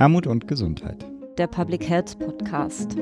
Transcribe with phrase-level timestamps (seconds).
[0.00, 1.04] Armut und Gesundheit.
[1.36, 2.96] Der Public Health Podcast.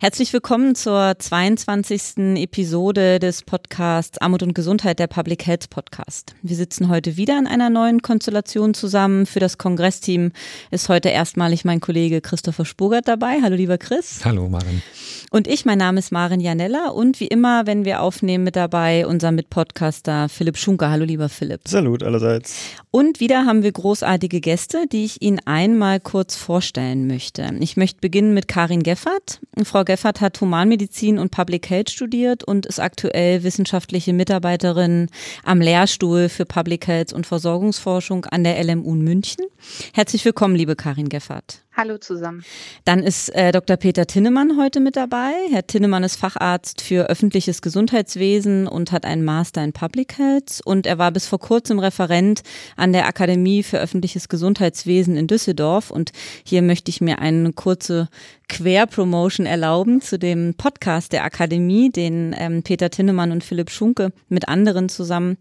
[0.00, 2.36] Herzlich willkommen zur 22.
[2.36, 6.36] Episode des Podcasts Armut und Gesundheit, der Public Health Podcast.
[6.40, 9.26] Wir sitzen heute wieder in einer neuen Konstellation zusammen.
[9.26, 10.30] Für das Kongressteam
[10.70, 13.40] ist heute erstmalig mein Kollege Christopher Spurgert dabei.
[13.42, 14.20] Hallo lieber Chris.
[14.24, 14.84] Hallo Maren.
[15.30, 19.04] Und ich, mein Name ist Maren Janella und wie immer, wenn wir aufnehmen, mit dabei
[19.04, 20.90] unser Mitpodcaster Philipp Schunker.
[20.90, 21.62] Hallo lieber Philipp.
[21.66, 22.54] Salut allerseits.
[22.92, 27.50] Und wieder haben wir großartige Gäste, die ich Ihnen einmal kurz vorstellen möchte.
[27.58, 29.40] Ich möchte beginnen mit Karin Geffert.
[29.64, 35.08] Frau Geffert hat Humanmedizin und Public Health studiert und ist aktuell wissenschaftliche Mitarbeiterin
[35.44, 39.46] am Lehrstuhl für Public Health und Versorgungsforschung an der LMU München.
[39.94, 41.62] Herzlich willkommen, liebe Karin Geffert.
[41.78, 42.42] Hallo zusammen.
[42.84, 43.76] Dann ist äh, Dr.
[43.76, 45.30] Peter Tinnemann heute mit dabei.
[45.52, 50.88] Herr Tinnemann ist Facharzt für öffentliches Gesundheitswesen und hat einen Master in Public Health und
[50.88, 52.42] er war bis vor kurzem Referent
[52.74, 56.10] an der Akademie für öffentliches Gesundheitswesen in Düsseldorf und
[56.42, 58.08] hier möchte ich mir eine kurze
[58.48, 64.48] Querpromotion erlauben zu dem Podcast der Akademie, den ähm, Peter Tinnemann und Philipp Schunke mit
[64.48, 65.36] anderen zusammen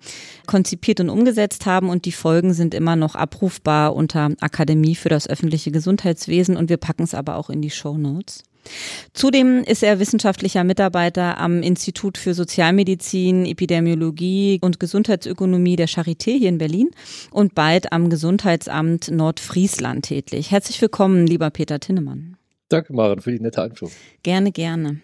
[0.46, 5.28] konzipiert und umgesetzt haben und die Folgen sind immer noch abrufbar unter Akademie für das
[5.28, 6.27] öffentliche Gesundheitswesen
[6.58, 8.44] und wir packen es aber auch in die Show Notes.
[9.14, 16.50] Zudem ist er wissenschaftlicher Mitarbeiter am Institut für Sozialmedizin, Epidemiologie und Gesundheitsökonomie der Charité hier
[16.50, 16.90] in Berlin
[17.32, 20.52] und bald am Gesundheitsamt Nordfriesland tätig.
[20.52, 22.36] Herzlich willkommen, lieber Peter Tinnemann.
[22.70, 23.94] Danke, Maren, für die nette Einführung.
[24.24, 25.00] Gerne, gerne.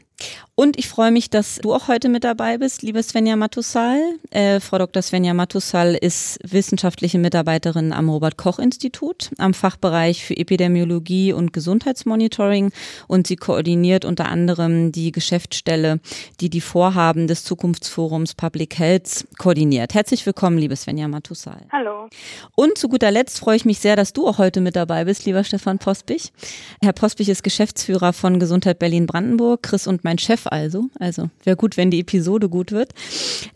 [0.56, 4.00] Und ich freue mich, dass du auch heute mit dabei bist, liebe Svenja Matussal.
[4.30, 5.02] Äh, Frau Dr.
[5.02, 12.72] Svenja Matussal ist wissenschaftliche Mitarbeiterin am Robert-Koch-Institut am Fachbereich für Epidemiologie und Gesundheitsmonitoring
[13.08, 16.00] und sie koordiniert unter anderem die Geschäftsstelle,
[16.40, 19.96] die die Vorhaben des Zukunftsforums Public Health koordiniert.
[19.96, 21.66] Herzlich willkommen, liebe Svenja Matussal.
[21.72, 22.10] Hallo.
[22.56, 25.26] Und zu guter Letzt freue ich mich sehr, dass du auch heute mit dabei bist,
[25.26, 26.32] lieber Stefan Pospich.
[26.80, 29.64] Herr Pospich ist Geschäftsführer von Gesundheit Berlin-Brandenburg.
[29.64, 30.90] Chris und mein Chef also.
[31.00, 32.94] Also wäre gut, wenn die Episode gut wird.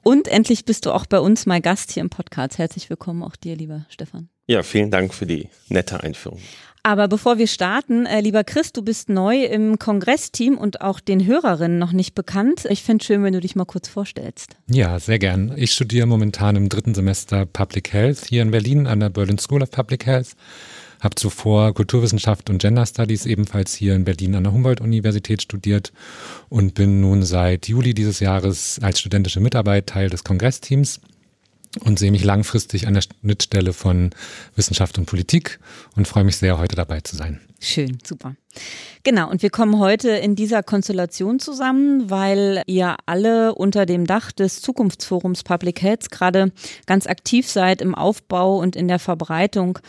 [0.04, 2.58] Und endlich bist du auch bei uns mal Gast hier im Podcast.
[2.58, 4.30] Herzlich willkommen auch dir, lieber Stefan.
[4.48, 6.40] Ja, vielen Dank für die nette Einführung.
[6.88, 11.26] Aber bevor wir starten, äh, lieber Chris, du bist neu im Kongressteam und auch den
[11.26, 12.64] Hörerinnen noch nicht bekannt.
[12.70, 14.56] Ich fände schön, wenn du dich mal kurz vorstellst.
[14.72, 15.52] Ja, sehr gern.
[15.58, 19.64] Ich studiere momentan im dritten Semester Public Health hier in Berlin an der Berlin School
[19.64, 20.38] of Public Health
[21.00, 25.92] habe zuvor Kulturwissenschaft und Gender Studies ebenfalls hier in Berlin an der Humboldt-Universität studiert
[26.50, 31.00] und bin nun seit Juli dieses Jahres als studentische Mitarbeit Teil des Kongressteams
[31.82, 34.12] und sehe mich langfristig an der Schnittstelle von
[34.56, 35.60] Wissenschaft und Politik
[35.96, 37.40] und freue mich sehr, heute dabei zu sein.
[37.60, 38.36] Schön, super.
[39.04, 44.34] Genau, und wir kommen heute in dieser Konstellation zusammen, weil ihr alle unter dem Dach
[44.34, 46.52] des Zukunftsforums Public Health gerade
[46.88, 49.80] ganz aktiv seid im Aufbau und in der Verbreitung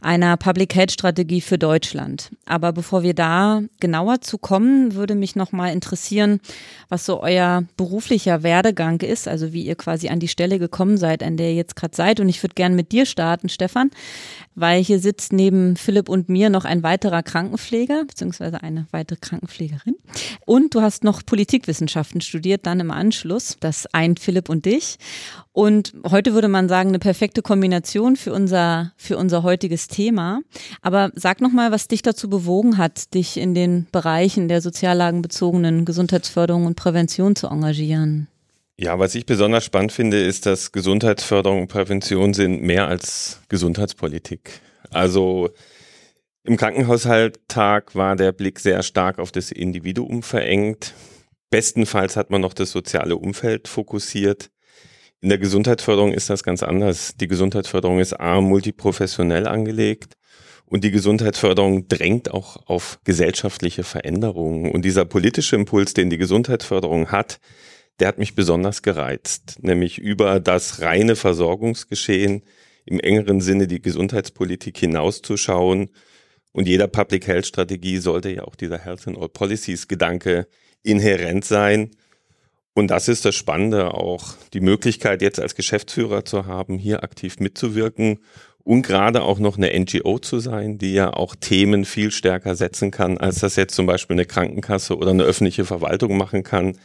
[0.00, 2.30] einer Public Health Strategie für Deutschland.
[2.46, 6.40] Aber bevor wir da genauer zu kommen, würde mich nochmal interessieren,
[6.88, 11.22] was so euer beruflicher Werdegang ist, also wie ihr quasi an die Stelle gekommen seid,
[11.22, 12.18] an der ihr jetzt gerade seid.
[12.18, 13.90] Und ich würde gerne mit dir starten, Stefan,
[14.56, 19.96] weil hier sitzt neben Philipp und mir noch ein weiterer Krankenpfleger, beziehungsweise eine weitere Krankenpflegerin.
[20.44, 23.56] Und du hast noch Politikwissenschaften studiert, dann im Anschluss.
[23.60, 24.96] Das eint Philipp und dich.
[25.52, 30.40] Und heute würde man sagen, eine perfekte Kombination für unser, für unser heutiges Thema.
[30.82, 36.66] Aber sag nochmal, was dich dazu bewogen hat, dich in den Bereichen der soziallagenbezogenen Gesundheitsförderung
[36.66, 38.28] und Prävention zu engagieren.
[38.76, 44.60] Ja, was ich besonders spannend finde, ist, dass Gesundheitsförderung und Prävention sind mehr als Gesundheitspolitik.
[44.90, 45.50] Also
[46.44, 50.92] im Krankenhaushalttag war der Blick sehr stark auf das Individuum verengt.
[51.50, 54.50] Bestenfalls hat man noch das soziale Umfeld fokussiert.
[55.20, 57.14] In der Gesundheitsförderung ist das ganz anders.
[57.16, 60.14] Die Gesundheitsförderung ist A, multiprofessionell angelegt
[60.66, 64.70] und die Gesundheitsförderung drängt auch auf gesellschaftliche Veränderungen.
[64.70, 67.40] Und dieser politische Impuls, den die Gesundheitsförderung hat,
[68.00, 72.42] der hat mich besonders gereizt, nämlich über das reine Versorgungsgeschehen
[72.84, 75.88] im engeren Sinne die Gesundheitspolitik hinauszuschauen
[76.54, 80.46] und jeder Public Health Strategie sollte ja auch dieser Health in All Policies Gedanke
[80.84, 81.90] inhärent sein.
[82.74, 87.40] Und das ist das Spannende, auch die Möglichkeit jetzt als Geschäftsführer zu haben, hier aktiv
[87.40, 88.20] mitzuwirken
[88.62, 92.92] und gerade auch noch eine NGO zu sein, die ja auch Themen viel stärker setzen
[92.92, 96.78] kann, als das jetzt zum Beispiel eine Krankenkasse oder eine öffentliche Verwaltung machen kann,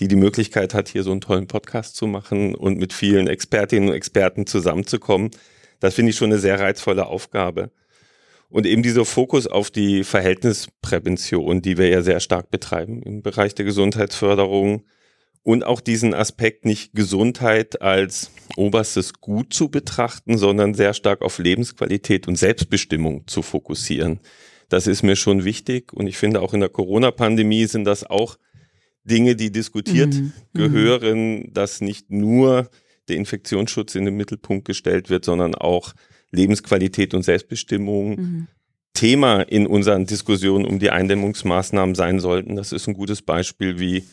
[0.00, 3.90] die die Möglichkeit hat, hier so einen tollen Podcast zu machen und mit vielen Expertinnen
[3.90, 5.30] und Experten zusammenzukommen.
[5.80, 7.70] Das finde ich schon eine sehr reizvolle Aufgabe.
[8.52, 13.54] Und eben dieser Fokus auf die Verhältnisprävention, die wir ja sehr stark betreiben im Bereich
[13.54, 14.84] der Gesundheitsförderung
[15.42, 21.38] und auch diesen Aspekt nicht Gesundheit als oberstes Gut zu betrachten, sondern sehr stark auf
[21.38, 24.20] Lebensqualität und Selbstbestimmung zu fokussieren.
[24.68, 28.36] Das ist mir schon wichtig und ich finde auch in der Corona-Pandemie sind das auch
[29.04, 30.34] Dinge, die diskutiert mhm.
[30.52, 30.58] mhm.
[30.58, 32.68] gehören, dass nicht nur
[33.08, 35.94] der Infektionsschutz in den Mittelpunkt gestellt wird, sondern auch
[36.32, 38.48] Lebensqualität und Selbstbestimmung mhm.
[38.94, 42.56] Thema in unseren Diskussionen um die Eindämmungsmaßnahmen sein sollten.
[42.56, 44.04] Das ist ein gutes Beispiel, wie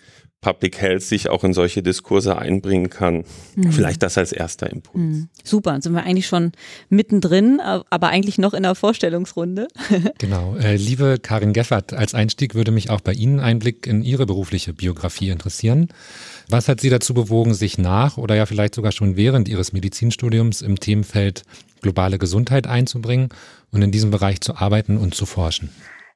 [0.41, 3.25] Public Health sich auch in solche Diskurse einbringen kann.
[3.55, 3.71] Mhm.
[3.73, 4.95] Vielleicht das als erster Impuls.
[4.95, 5.29] Mhm.
[5.43, 6.53] Super, dann sind wir eigentlich schon
[6.87, 9.67] mittendrin, aber eigentlich noch in der Vorstellungsrunde.
[10.17, 10.55] genau.
[10.55, 14.25] Äh, liebe Karin Geffert, als Einstieg würde mich auch bei Ihnen ein Blick in Ihre
[14.25, 15.89] berufliche Biografie interessieren.
[16.47, 20.61] Was hat Sie dazu bewogen, sich nach oder ja vielleicht sogar schon während Ihres Medizinstudiums
[20.61, 21.43] im Themenfeld
[21.81, 23.29] globale Gesundheit einzubringen
[23.71, 25.69] und in diesem Bereich zu arbeiten und zu forschen?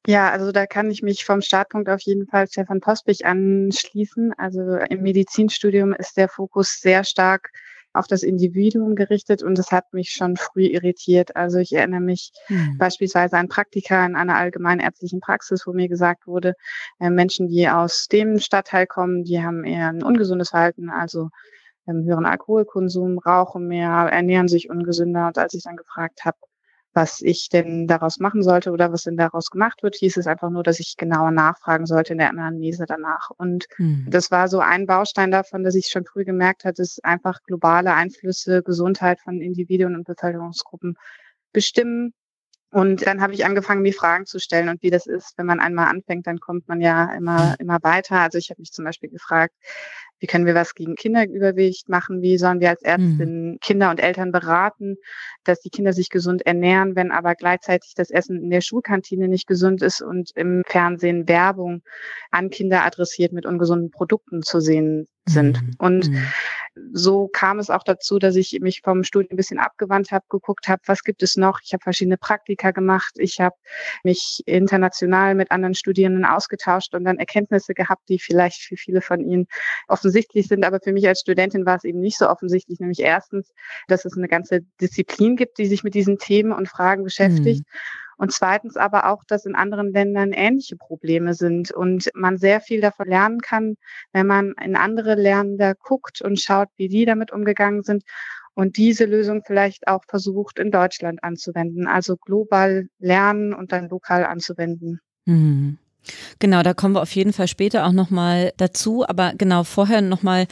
[0.06, 4.34] Ja, also da kann ich mich vom Startpunkt auf jeden Fall Stefan Pospich anschließen.
[4.38, 7.52] Also im Medizinstudium ist der Fokus sehr stark
[7.94, 11.36] auf das Individuum gerichtet und das hat mich schon früh irritiert.
[11.36, 12.78] Also ich erinnere mich mhm.
[12.78, 16.56] beispielsweise an Praktika in einer allgemeinärztlichen Praxis, wo mir gesagt wurde,
[17.00, 21.30] äh, Menschen, die aus dem Stadtteil kommen, die haben eher ein ungesundes Verhalten, also
[21.88, 25.28] ähm, höheren Alkoholkonsum, rauchen mehr, ernähren sich ungesünder.
[25.28, 26.38] Und als ich dann gefragt habe,
[26.94, 30.50] was ich denn daraus machen sollte oder was denn daraus gemacht wird, hieß es einfach
[30.50, 33.32] nur, dass ich genauer nachfragen sollte in der Anamnese danach.
[33.36, 34.06] Und mhm.
[34.10, 37.94] das war so ein Baustein davon, dass ich schon früh gemerkt hatte, dass einfach globale
[37.94, 40.96] Einflüsse, Gesundheit von Individuen und Bevölkerungsgruppen
[41.52, 42.14] bestimmen.
[42.74, 45.60] Und dann habe ich angefangen, mir Fragen zu stellen und wie das ist, wenn man
[45.60, 48.20] einmal anfängt, dann kommt man ja immer, immer weiter.
[48.20, 49.54] Also ich habe mich zum Beispiel gefragt,
[50.18, 52.24] wie können wir was gegen Kinderübergewicht machen?
[52.24, 53.58] Wie sollen wir als Ärztin mhm.
[53.60, 54.96] Kinder und Eltern beraten,
[55.44, 59.46] dass die Kinder sich gesund ernähren, wenn aber gleichzeitig das Essen in der Schulkantine nicht
[59.46, 61.84] gesund ist und im Fernsehen Werbung
[62.32, 65.62] an Kinder adressiert mit ungesunden Produkten zu sehen sind.
[65.62, 65.74] Mhm.
[65.78, 66.28] Und mhm.
[66.92, 70.68] so kam es auch dazu, dass ich mich vom Studium ein bisschen abgewandt habe, geguckt
[70.68, 71.60] habe, was gibt es noch.
[71.64, 73.14] Ich habe verschiedene Praktika gemacht.
[73.18, 73.56] Ich habe
[74.04, 79.22] mich international mit anderen Studierenden ausgetauscht und dann Erkenntnisse gehabt, die vielleicht für viele von
[79.22, 79.48] Ihnen
[79.88, 80.66] offensichtlich sind.
[80.66, 82.80] Aber für mich als Studentin war es eben nicht so offensichtlich.
[82.80, 83.54] Nämlich erstens,
[83.88, 87.62] dass es eine ganze Disziplin gibt, die sich mit diesen Themen und Fragen beschäftigt.
[87.62, 88.03] Mhm.
[88.18, 92.82] Und zweitens aber auch, dass in anderen Ländern ähnliche Probleme sind und man sehr viel
[92.82, 93.76] davon lernen kann,
[94.12, 98.04] wenn man in andere Länder guckt und schaut, wie die damit umgegangen sind
[98.56, 101.88] und diese Lösung vielleicht auch versucht in Deutschland anzuwenden.
[101.88, 105.00] Also global lernen und dann lokal anzuwenden.
[105.26, 105.78] Mhm.
[106.40, 109.08] Genau, da kommen wir auf jeden Fall später auch nochmal dazu.
[109.08, 110.48] Aber genau vorher nochmal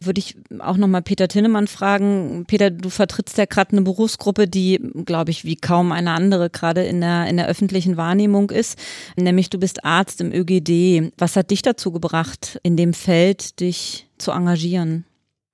[0.00, 2.44] würde ich auch nochmal Peter Tinnemann fragen.
[2.46, 6.84] Peter, du vertrittst ja gerade eine Berufsgruppe, die, glaube ich, wie kaum eine andere gerade
[6.84, 8.78] in der, in der öffentlichen Wahrnehmung ist.
[9.16, 11.12] Nämlich du bist Arzt im ÖGD.
[11.18, 15.04] Was hat dich dazu gebracht, in dem Feld dich zu engagieren?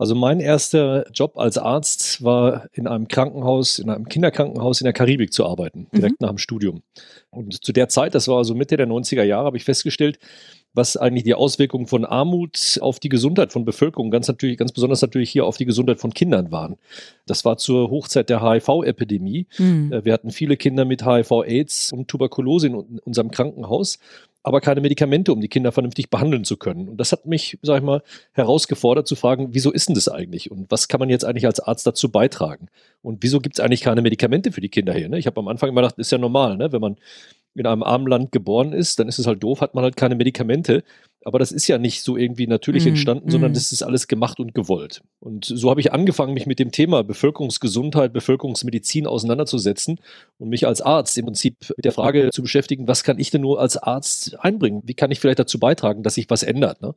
[0.01, 4.95] Also mein erster Job als Arzt war in einem Krankenhaus, in einem Kinderkrankenhaus in der
[4.95, 6.25] Karibik zu arbeiten, direkt mhm.
[6.25, 6.81] nach dem Studium.
[7.29, 10.19] Und zu der Zeit, das war so Mitte der 90er Jahre, habe ich festgestellt,
[10.73, 15.03] was eigentlich die Auswirkungen von Armut auf die Gesundheit von Bevölkerung, ganz natürlich, ganz besonders
[15.03, 16.77] natürlich hier auf die Gesundheit von Kindern waren.
[17.27, 19.49] Das war zur Hochzeit der HIV-Epidemie.
[19.59, 20.01] Mhm.
[20.03, 22.75] Wir hatten viele Kinder mit HIV-Aids und Tuberkulose in
[23.05, 23.99] unserem Krankenhaus
[24.43, 26.89] aber keine Medikamente, um die Kinder vernünftig behandeln zu können.
[26.89, 28.03] Und das hat mich, sag ich mal,
[28.33, 30.51] herausgefordert zu fragen, wieso ist denn das eigentlich?
[30.51, 32.69] Und was kann man jetzt eigentlich als Arzt dazu beitragen?
[33.03, 35.09] Und wieso gibt es eigentlich keine Medikamente für die Kinder hier?
[35.09, 35.19] Ne?
[35.19, 36.73] Ich habe am Anfang immer gedacht, ist ja normal, ne?
[36.73, 36.97] wenn man
[37.55, 40.15] in einem armen Land geboren ist, dann ist es halt doof, hat man halt keine
[40.15, 40.85] Medikamente.
[41.23, 43.55] Aber das ist ja nicht so irgendwie natürlich mm, entstanden, sondern mm.
[43.55, 45.03] das ist alles gemacht und gewollt.
[45.19, 50.01] Und so habe ich angefangen, mich mit dem Thema Bevölkerungsgesundheit, Bevölkerungsmedizin auseinanderzusetzen
[50.39, 53.43] und mich als Arzt im Prinzip mit der Frage zu beschäftigen, was kann ich denn
[53.43, 54.81] nur als Arzt einbringen?
[54.87, 56.81] Wie kann ich vielleicht dazu beitragen, dass sich was ändert?
[56.81, 56.95] Ne?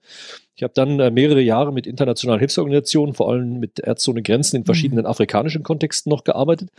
[0.55, 4.55] Ich habe dann äh, mehrere Jahre mit internationalen Hilfsorganisationen, vor allem mit Ärzte ohne Grenzen
[4.55, 4.67] in mhm.
[4.67, 5.07] verschiedenen mm.
[5.07, 6.69] afrikanischen Kontexten noch gearbeitet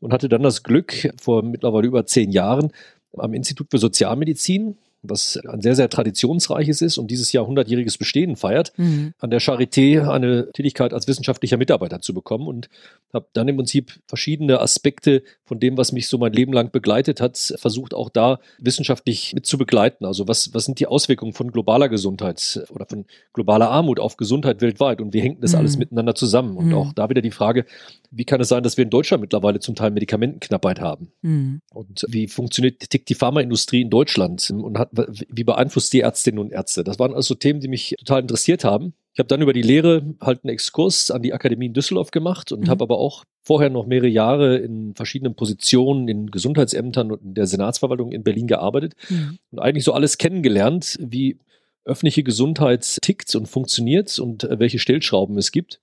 [0.00, 2.72] und hatte dann das Glück, vor mittlerweile über zehn Jahren
[3.18, 8.36] am Institut für Sozialmedizin was ein sehr, sehr traditionsreiches ist und dieses Jahr 100-jähriges Bestehen
[8.36, 9.12] feiert, mhm.
[9.18, 12.68] an der Charité eine Tätigkeit als wissenschaftlicher Mitarbeiter zu bekommen und
[13.12, 17.20] habe dann im Prinzip verschiedene Aspekte von dem, was mich so mein Leben lang begleitet
[17.20, 20.04] hat, versucht auch da wissenschaftlich mit zu begleiten.
[20.04, 24.60] Also was, was sind die Auswirkungen von globaler Gesundheit oder von globaler Armut auf Gesundheit
[24.60, 25.58] weltweit und wie hängt das mhm.
[25.58, 26.56] alles miteinander zusammen?
[26.56, 26.74] Und mhm.
[26.74, 27.66] auch da wieder die Frage,
[28.10, 31.12] wie kann es sein, dass wir in Deutschland mittlerweile zum Teil Medikamentenknappheit haben?
[31.22, 31.60] Mhm.
[31.72, 36.52] Und wie funktioniert, tickt die Pharmaindustrie in Deutschland und hat wie beeinflusst die Ärztinnen und
[36.52, 36.84] Ärzte?
[36.84, 38.94] Das waren also Themen, die mich total interessiert haben.
[39.12, 42.50] Ich habe dann über die Lehre halt einen Exkurs an die Akademie in Düsseldorf gemacht
[42.50, 42.70] und mhm.
[42.70, 47.46] habe aber auch vorher noch mehrere Jahre in verschiedenen Positionen in Gesundheitsämtern und in der
[47.46, 49.38] Senatsverwaltung in Berlin gearbeitet mhm.
[49.52, 51.38] und eigentlich so alles kennengelernt, wie
[51.84, 55.80] öffentliche Gesundheit tickt und funktioniert und äh, welche Stellschrauben es gibt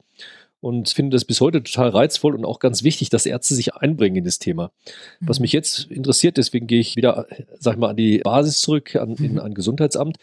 [0.62, 4.18] und finde das bis heute total reizvoll und auch ganz wichtig, dass Ärzte sich einbringen
[4.18, 4.72] in das Thema.
[5.20, 5.44] Was mhm.
[5.44, 7.28] mich jetzt interessiert, deswegen gehe ich wieder,
[7.60, 9.40] sag ich mal, an die Basis zurück, an, in mhm.
[9.40, 10.18] ein Gesundheitsamt,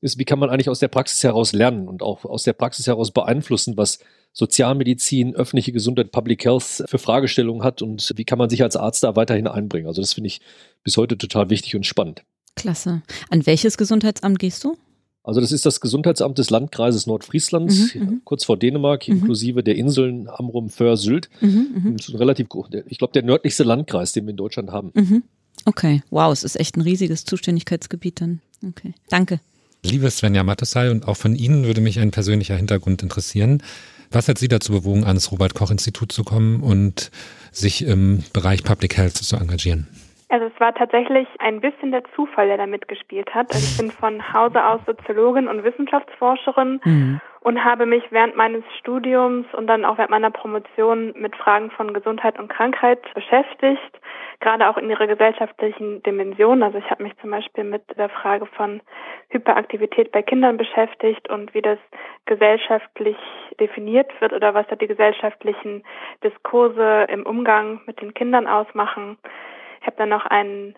[0.00, 2.86] ist, wie kann man eigentlich aus der Praxis heraus lernen und auch aus der Praxis
[2.86, 3.98] heraus beeinflussen, was
[4.32, 9.04] Sozialmedizin, öffentliche Gesundheit, Public Health für Fragestellungen hat und wie kann man sich als Arzt
[9.04, 9.86] da weiterhin einbringen.
[9.86, 10.40] Also das finde ich
[10.82, 12.24] bis heute total wichtig und spannend.
[12.56, 13.02] Klasse.
[13.30, 14.76] An welches Gesundheitsamt gehst du?
[15.24, 18.20] Also das ist das Gesundheitsamt des Landkreises Nordfriesland, mhm, mhm.
[18.24, 19.16] kurz vor Dänemark, mhm.
[19.16, 21.30] inklusive der Inseln Amrum, Föhr, Sylt.
[21.40, 22.16] Mhm, mhm.
[22.16, 22.48] relativ,
[22.86, 24.92] ich glaube, der nördlichste Landkreis, den wir in Deutschland haben.
[24.94, 25.22] Mhm.
[25.64, 28.40] Okay, wow, es ist echt ein riesiges Zuständigkeitsgebiet dann.
[28.62, 29.40] Okay, danke.
[29.82, 33.62] Liebe Svenja Mattesay, und auch von Ihnen würde mich ein persönlicher Hintergrund interessieren.
[34.10, 37.10] Was hat Sie dazu bewogen, ans Robert-Koch-Institut zu kommen und
[37.50, 39.88] sich im Bereich Public Health zu engagieren?
[40.28, 43.52] Also es war tatsächlich ein bisschen der Zufall, der da mitgespielt hat.
[43.52, 47.20] Also ich bin von Hause aus Soziologin und Wissenschaftsforscherin mhm.
[47.40, 51.92] und habe mich während meines Studiums und dann auch während meiner Promotion mit Fragen von
[51.92, 54.00] Gesundheit und Krankheit beschäftigt,
[54.40, 56.62] gerade auch in ihrer gesellschaftlichen Dimension.
[56.62, 58.80] Also ich habe mich zum Beispiel mit der Frage von
[59.28, 61.78] Hyperaktivität bei Kindern beschäftigt und wie das
[62.24, 63.16] gesellschaftlich
[63.60, 65.84] definiert wird oder was da die gesellschaftlichen
[66.22, 69.18] Diskurse im Umgang mit den Kindern ausmachen.
[69.84, 70.74] Ich habe dann noch einen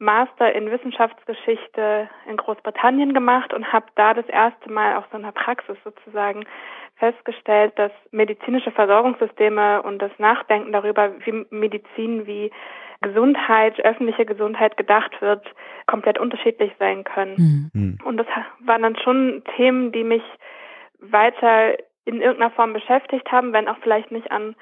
[0.00, 5.22] Master in Wissenschaftsgeschichte in Großbritannien gemacht und habe da das erste Mal auch so in
[5.22, 6.44] der Praxis sozusagen
[6.96, 12.50] festgestellt, dass medizinische Versorgungssysteme und das Nachdenken darüber, wie Medizin, wie
[13.00, 15.46] Gesundheit, öffentliche Gesundheit gedacht wird,
[15.86, 17.70] komplett unterschiedlich sein können.
[17.72, 17.98] Mhm.
[18.04, 18.26] Und das
[18.58, 20.24] waren dann schon Themen, die mich
[20.98, 24.56] weiter in irgendeiner Form beschäftigt haben, wenn auch vielleicht nicht an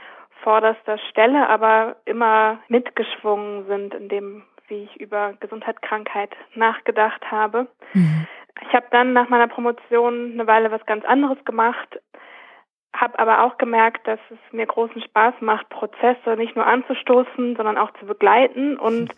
[0.46, 7.66] vorderster Stelle, aber immer mitgeschwungen sind in dem, wie ich über Gesundheit, Krankheit nachgedacht habe.
[7.92, 8.28] Mhm.
[8.62, 12.00] Ich habe dann nach meiner Promotion eine Weile was ganz anderes gemacht,
[12.94, 17.76] habe aber auch gemerkt, dass es mir großen Spaß macht, Prozesse nicht nur anzustoßen, sondern
[17.76, 18.76] auch zu begleiten.
[18.76, 19.10] Und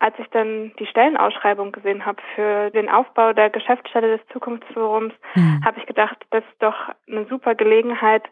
[0.00, 5.64] als ich dann die Stellenausschreibung gesehen habe für den Aufbau der Geschäftsstelle des Zukunftsforums, mhm.
[5.64, 8.24] habe ich gedacht, das ist doch eine super Gelegenheit,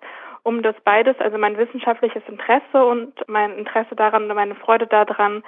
[0.43, 5.43] um das beides, also mein wissenschaftliches Interesse und mein Interesse daran und meine Freude daran,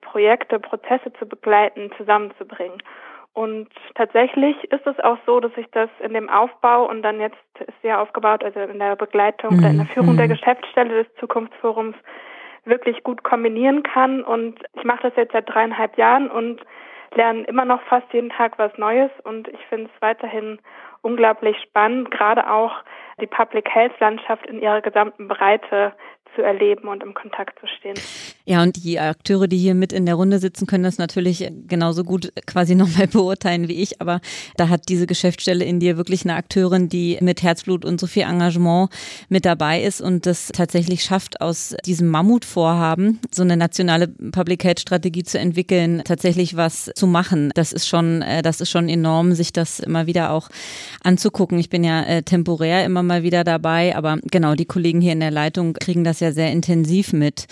[0.00, 2.82] Projekte, Prozesse zu begleiten, zusammenzubringen.
[3.32, 7.36] Und tatsächlich ist es auch so, dass ich das in dem Aufbau und dann jetzt
[7.60, 9.58] ist ja aufgebaut, also in der Begleitung mhm.
[9.58, 10.30] oder in der Führung der mhm.
[10.30, 11.96] Geschäftsstelle des Zukunftsforums
[12.64, 14.22] wirklich gut kombinieren kann.
[14.22, 16.62] Und ich mache das jetzt seit dreieinhalb Jahren und
[17.14, 20.58] lerne immer noch fast jeden Tag was Neues und ich finde es weiterhin
[21.06, 22.72] unglaublich spannend, gerade auch
[23.20, 25.94] die Public Health Landschaft in ihrer gesamten Breite
[26.36, 27.96] zu erleben und im Kontakt zu stehen.
[28.44, 32.04] Ja, und die Akteure, die hier mit in der Runde sitzen, können das natürlich genauso
[32.04, 34.00] gut quasi nochmal beurteilen wie ich.
[34.00, 34.20] Aber
[34.56, 38.22] da hat diese Geschäftsstelle in dir wirklich eine Akteurin, die mit Herzblut und so viel
[38.22, 38.90] Engagement
[39.28, 44.80] mit dabei ist und das tatsächlich schafft, aus diesem Mammutvorhaben so eine nationale Public Health
[44.80, 47.50] Strategie zu entwickeln, tatsächlich was zu machen.
[47.54, 50.48] Das ist schon, äh, das ist schon enorm, sich das immer wieder auch
[51.02, 51.58] anzugucken.
[51.58, 55.20] Ich bin ja äh, temporär immer mal wieder dabei, aber genau, die Kollegen hier in
[55.20, 57.46] der Leitung kriegen das ja sehr intensiv mit.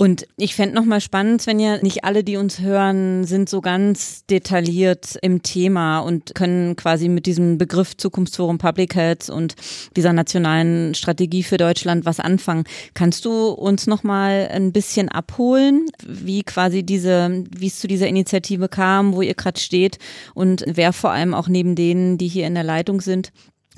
[0.00, 4.24] Und ich fände nochmal spannend, wenn ja nicht alle, die uns hören, sind so ganz
[4.26, 9.56] detailliert im Thema und können quasi mit diesem Begriff Zukunftsforum Public Health und
[9.96, 12.62] dieser nationalen Strategie für Deutschland was anfangen.
[12.94, 18.68] Kannst du uns nochmal ein bisschen abholen, wie quasi diese, wie es zu dieser Initiative
[18.68, 19.98] kam, wo ihr gerade steht
[20.32, 23.32] und wer vor allem auch neben denen, die hier in der Leitung sind,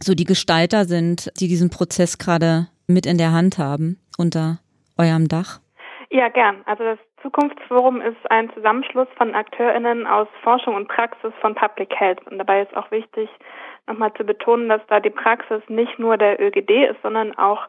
[0.04, 4.58] so die Gestalter sind, die diesen Prozess gerade mit in der Hand haben unter
[4.98, 5.60] eurem Dach?
[6.10, 6.62] Ja, gern.
[6.66, 12.20] Also das Zukunftsforum ist ein Zusammenschluss von AkteurInnen aus Forschung und Praxis von Public Health.
[12.26, 13.28] Und dabei ist auch wichtig,
[13.86, 17.68] nochmal zu betonen, dass da die Praxis nicht nur der ÖGD ist, sondern auch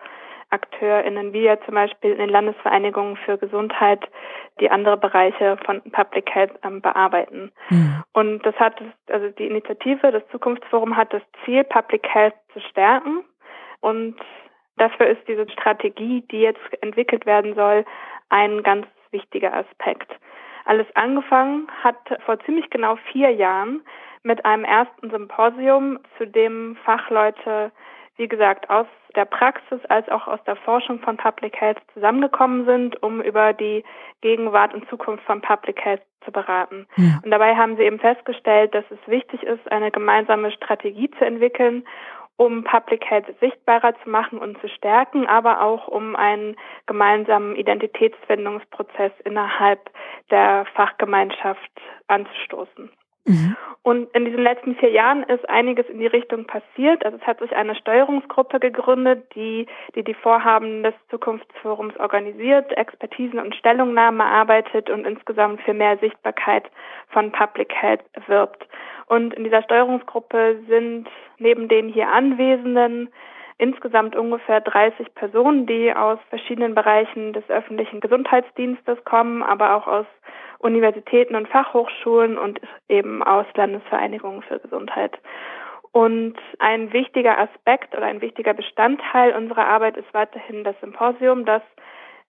[0.50, 4.04] AkteurInnen, wie ja zum Beispiel in den Landesvereinigungen für Gesundheit,
[4.60, 7.52] die andere Bereiche von Public Health ähm, bearbeiten.
[7.70, 8.04] Mhm.
[8.14, 13.24] Und das hat, also die Initiative, das Zukunftsforum hat das Ziel, Public Health zu stärken.
[13.80, 14.18] Und
[14.78, 17.86] dafür ist diese Strategie, die jetzt entwickelt werden soll,
[18.30, 20.12] ein ganz wichtiger Aspekt.
[20.66, 23.82] Alles angefangen hat vor ziemlich genau vier Jahren
[24.24, 27.72] mit einem ersten Symposium, zu dem Fachleute,
[28.18, 28.86] wie gesagt, aus
[29.16, 33.84] der Praxis als auch aus der Forschung von Public Health zusammengekommen sind, um über die
[34.22, 36.88] Gegenwart und Zukunft von Public Health zu beraten.
[36.98, 37.20] Ja.
[37.24, 41.84] Und dabei haben sie eben festgestellt, dass es wichtig ist, eine gemeinsame Strategie zu entwickeln
[42.42, 46.56] um Public Health sichtbarer zu machen und zu stärken, aber auch um einen
[46.88, 49.92] gemeinsamen Identitätsfindungsprozess innerhalb
[50.32, 51.72] der Fachgemeinschaft
[52.08, 52.90] anzustoßen.
[53.26, 53.56] Mhm.
[53.84, 57.04] Und in diesen letzten vier Jahren ist einiges in die Richtung passiert.
[57.04, 63.40] Also es hat sich eine Steuerungsgruppe gegründet, die die, die Vorhaben des Zukunftsforums organisiert, Expertisen
[63.40, 66.70] und Stellungnahmen erarbeitet und insgesamt für mehr Sichtbarkeit
[67.10, 68.68] von Public Health wirbt.
[69.08, 71.10] Und in dieser Steuerungsgruppe sind
[71.40, 73.10] neben den hier Anwesenden
[73.62, 80.08] insgesamt ungefähr 30 Personen, die aus verschiedenen Bereichen des öffentlichen Gesundheitsdienstes kommen, aber auch aus
[80.58, 85.16] Universitäten und Fachhochschulen und eben aus Landesvereinigungen für Gesundheit.
[85.92, 91.62] Und ein wichtiger Aspekt oder ein wichtiger Bestandteil unserer Arbeit ist weiterhin das Symposium, das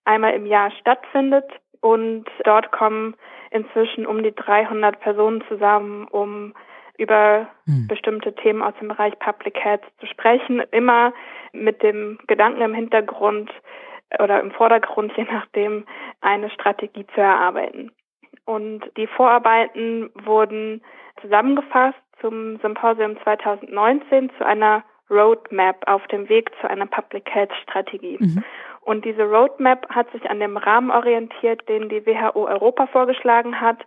[0.05, 1.49] einmal im Jahr stattfindet.
[1.81, 3.15] Und dort kommen
[3.49, 6.53] inzwischen um die 300 Personen zusammen, um
[6.97, 7.87] über hm.
[7.87, 11.13] bestimmte Themen aus dem Bereich Public Health zu sprechen, immer
[11.51, 13.51] mit dem Gedanken im Hintergrund
[14.19, 15.85] oder im Vordergrund, je nachdem,
[16.21, 17.91] eine Strategie zu erarbeiten.
[18.45, 20.81] Und die Vorarbeiten wurden
[21.21, 28.17] zusammengefasst zum Symposium 2019 zu einer Roadmap auf dem Weg zu einer Public Health Strategie.
[28.19, 28.43] Mhm.
[28.81, 33.77] Und diese Roadmap hat sich an dem Rahmen orientiert, den die WHO Europa vorgeschlagen hat,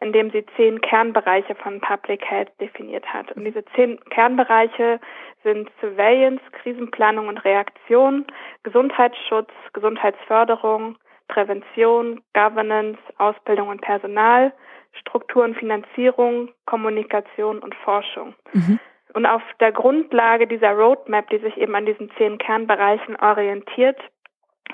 [0.00, 3.30] in dem sie zehn Kernbereiche von Public Health definiert hat.
[3.32, 4.98] Und diese zehn Kernbereiche
[5.44, 8.26] sind Surveillance, Krisenplanung und Reaktion,
[8.62, 10.96] Gesundheitsschutz, Gesundheitsförderung,
[11.28, 14.52] Prävention, Governance, Ausbildung und Personal,
[14.92, 18.34] Struktur und Finanzierung, Kommunikation und Forschung.
[18.52, 18.80] Mhm.
[19.12, 23.98] Und auf der Grundlage dieser Roadmap, die sich eben an diesen zehn Kernbereichen orientiert,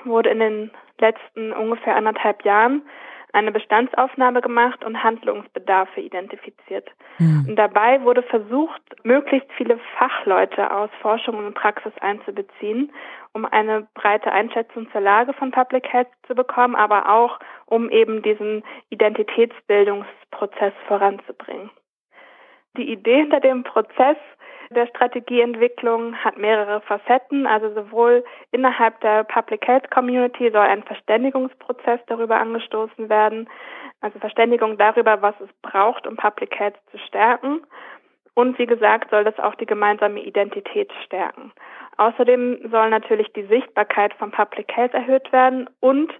[0.05, 2.83] wurde in den letzten ungefähr anderthalb Jahren
[3.37, 6.89] eine Bestandsaufnahme gemacht und Handlungsbedarfe identifiziert.
[7.19, 7.45] Mhm.
[7.49, 12.91] Und dabei wurde versucht, möglichst viele Fachleute aus Forschung und Praxis einzubeziehen,
[13.33, 18.23] um eine breite Einschätzung zur Lage von Public Health zu bekommen, aber auch um eben
[18.23, 21.69] diesen Identitätsbildungsprozess voranzubringen.
[22.75, 24.17] Die Idee hinter dem Prozess
[24.71, 27.47] der Strategieentwicklung hat mehrere Facetten.
[27.47, 33.49] Also sowohl innerhalb der Public Health Community soll ein Verständigungsprozess darüber angestoßen werden,
[34.01, 37.61] also Verständigung darüber, was es braucht, um Public Health zu stärken.
[38.35, 41.51] Und wie gesagt, soll das auch die gemeinsame Identität stärken.
[41.97, 46.13] Außerdem soll natürlich die Sichtbarkeit von Public Health erhöht werden und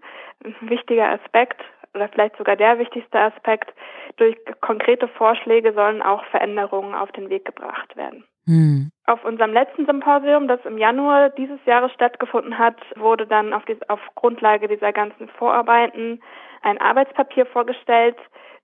[0.44, 1.62] ein wichtiger Aspekt
[1.98, 3.74] oder vielleicht sogar der wichtigste Aspekt,
[4.18, 8.24] durch konkrete Vorschläge sollen auch Veränderungen auf den Weg gebracht werden.
[8.48, 8.92] Hm.
[9.06, 13.78] Auf unserem letzten Symposium, das im Januar dieses Jahres stattgefunden hat, wurde dann auf, die,
[13.90, 16.22] auf Grundlage dieser ganzen Vorarbeiten
[16.62, 18.16] ein Arbeitspapier vorgestellt,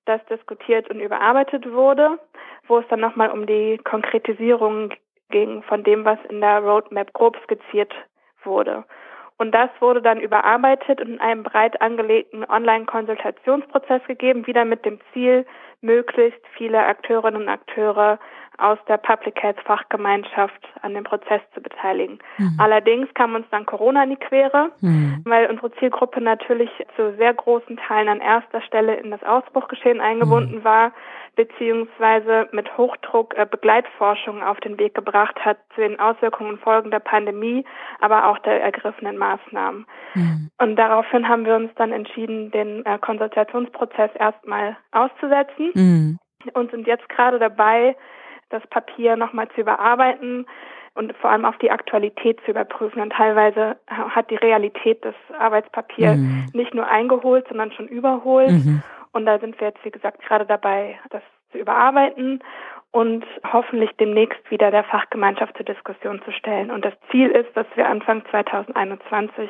[0.05, 2.17] das diskutiert und überarbeitet wurde,
[2.67, 4.93] wo es dann nochmal um die Konkretisierung
[5.29, 7.93] ging von dem, was in der Roadmap grob skizziert
[8.43, 8.85] wurde.
[9.37, 14.99] Und das wurde dann überarbeitet und in einem breit angelegten Online-Konsultationsprozess gegeben, wieder mit dem
[15.11, 15.45] Ziel,
[15.83, 18.19] möglichst viele Akteurinnen und Akteure
[18.57, 22.19] aus der Public Health Fachgemeinschaft an dem Prozess zu beteiligen.
[22.37, 22.55] Mhm.
[22.59, 25.21] Allerdings kam uns dann Corona in die Quere, mhm.
[25.25, 30.59] weil unsere Zielgruppe natürlich zu sehr großen Teilen an erster Stelle in das Ausbruchgeschehen eingebunden
[30.59, 30.63] mhm.
[30.63, 30.91] war,
[31.35, 36.91] beziehungsweise mit Hochdruck äh, Begleitforschung auf den Weg gebracht hat zu den Auswirkungen und Folgen
[36.91, 37.65] der Pandemie,
[37.99, 39.87] aber auch der ergriffenen Maßnahmen.
[40.13, 40.51] Mhm.
[40.59, 46.19] Und daraufhin haben wir uns dann entschieden, den äh, Konsultationsprozess erstmal auszusetzen mhm.
[46.53, 47.95] und sind jetzt gerade dabei,
[48.49, 50.45] das Papier nochmal zu überarbeiten
[50.95, 53.01] und vor allem auf die Aktualität zu überprüfen.
[53.01, 56.45] Und teilweise hat die Realität das Arbeitspapier mhm.
[56.53, 58.51] nicht nur eingeholt, sondern schon überholt.
[58.51, 58.83] Mhm.
[59.11, 62.43] Und da sind wir jetzt, wie gesagt, gerade dabei, das zu überarbeiten
[62.91, 66.69] und hoffentlich demnächst wieder der Fachgemeinschaft zur Diskussion zu stellen.
[66.69, 69.49] Und das Ziel ist, dass wir Anfang 2021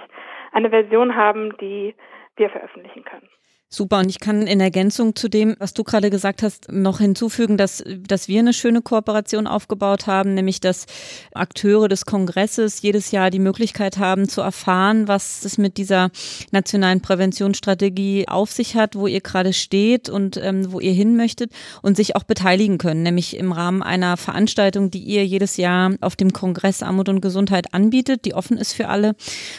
[0.54, 1.94] eine Version haben, die
[2.38, 3.28] wir veröffentlichen können.
[3.76, 3.98] Super.
[3.98, 7.84] Und ich kann in Ergänzung zu dem, was du gerade gesagt hast, noch hinzufügen, dass,
[8.08, 10.86] dass wir eine schöne Kooperation aufgebaut haben, nämlich dass
[11.34, 16.12] Akteure des Kongresses jedes Jahr die Möglichkeit haben zu erfahren, was es mit dieser
[16.52, 21.52] nationalen Präventionsstrategie auf sich hat, wo ihr gerade steht und ähm, wo ihr hin möchtet
[21.82, 26.16] und sich auch beteiligen können, nämlich im Rahmen einer Veranstaltung, die ihr jedes Jahr auf
[26.16, 29.16] dem Kongress Armut und Gesundheit anbietet, die offen ist für alle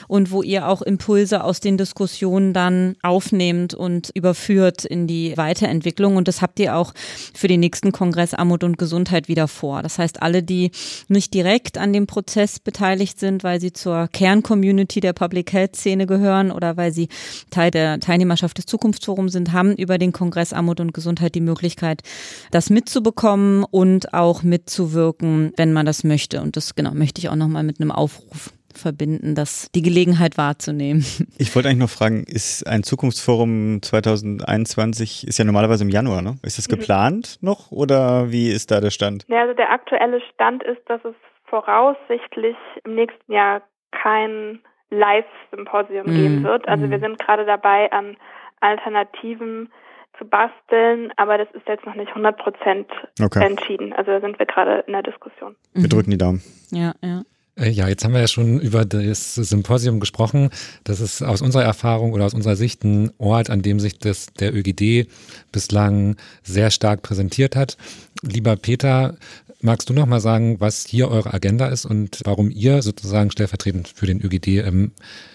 [0.07, 6.17] und wo ihr auch Impulse aus den Diskussionen dann aufnehmt und überführt in die Weiterentwicklung.
[6.17, 6.93] Und das habt ihr auch
[7.35, 9.83] für den nächsten Kongress Armut und Gesundheit wieder vor.
[9.83, 10.71] Das heißt, alle, die
[11.09, 16.07] nicht direkt an dem Prozess beteiligt sind, weil sie zur Kerncommunity der Public Health Szene
[16.07, 17.09] gehören oder weil sie
[17.51, 22.03] Teil der Teilnehmerschaft des Zukunftsforums sind, haben über den Kongress Armut und Gesundheit die Möglichkeit,
[22.51, 26.41] das mitzubekommen und auch mitzuwirken, wenn man das möchte.
[26.43, 31.05] Und das genau möchte ich auch nochmal mit einem Aufruf verbinden, das die Gelegenheit wahrzunehmen.
[31.37, 36.37] Ich wollte eigentlich noch fragen, ist ein Zukunftsforum 2021 ist ja normalerweise im Januar, ne?
[36.43, 36.77] Ist das mhm.
[36.77, 39.25] geplant noch oder wie ist da der Stand?
[39.29, 41.15] Ja, also der aktuelle Stand ist, dass es
[41.47, 44.61] voraussichtlich im nächsten Jahr kein
[44.91, 46.15] Live-Symposium mhm.
[46.15, 46.69] geben wird.
[46.69, 47.03] Also wir mhm.
[47.03, 48.17] sind gerade dabei, an
[48.61, 49.71] Alternativen
[50.19, 52.91] zu basteln, aber das ist jetzt noch nicht 100 Prozent
[53.23, 53.45] okay.
[53.45, 53.93] entschieden.
[53.93, 55.57] Also da sind wir gerade in der Diskussion.
[55.73, 56.43] Wir drücken die Daumen.
[56.71, 57.23] Ja, ja.
[57.57, 60.51] Äh, ja, jetzt haben wir ja schon über das Symposium gesprochen.
[60.83, 64.27] Das ist aus unserer Erfahrung oder aus unserer Sicht ein Ort, an dem sich das,
[64.39, 65.09] der ÖGD
[65.53, 67.77] bislang sehr stark präsentiert hat.
[68.23, 69.17] Lieber Peter,
[69.61, 73.89] magst du noch mal sagen, was hier eure Agenda ist und warum ihr sozusagen stellvertretend
[73.89, 74.93] für den ÖGD ähm,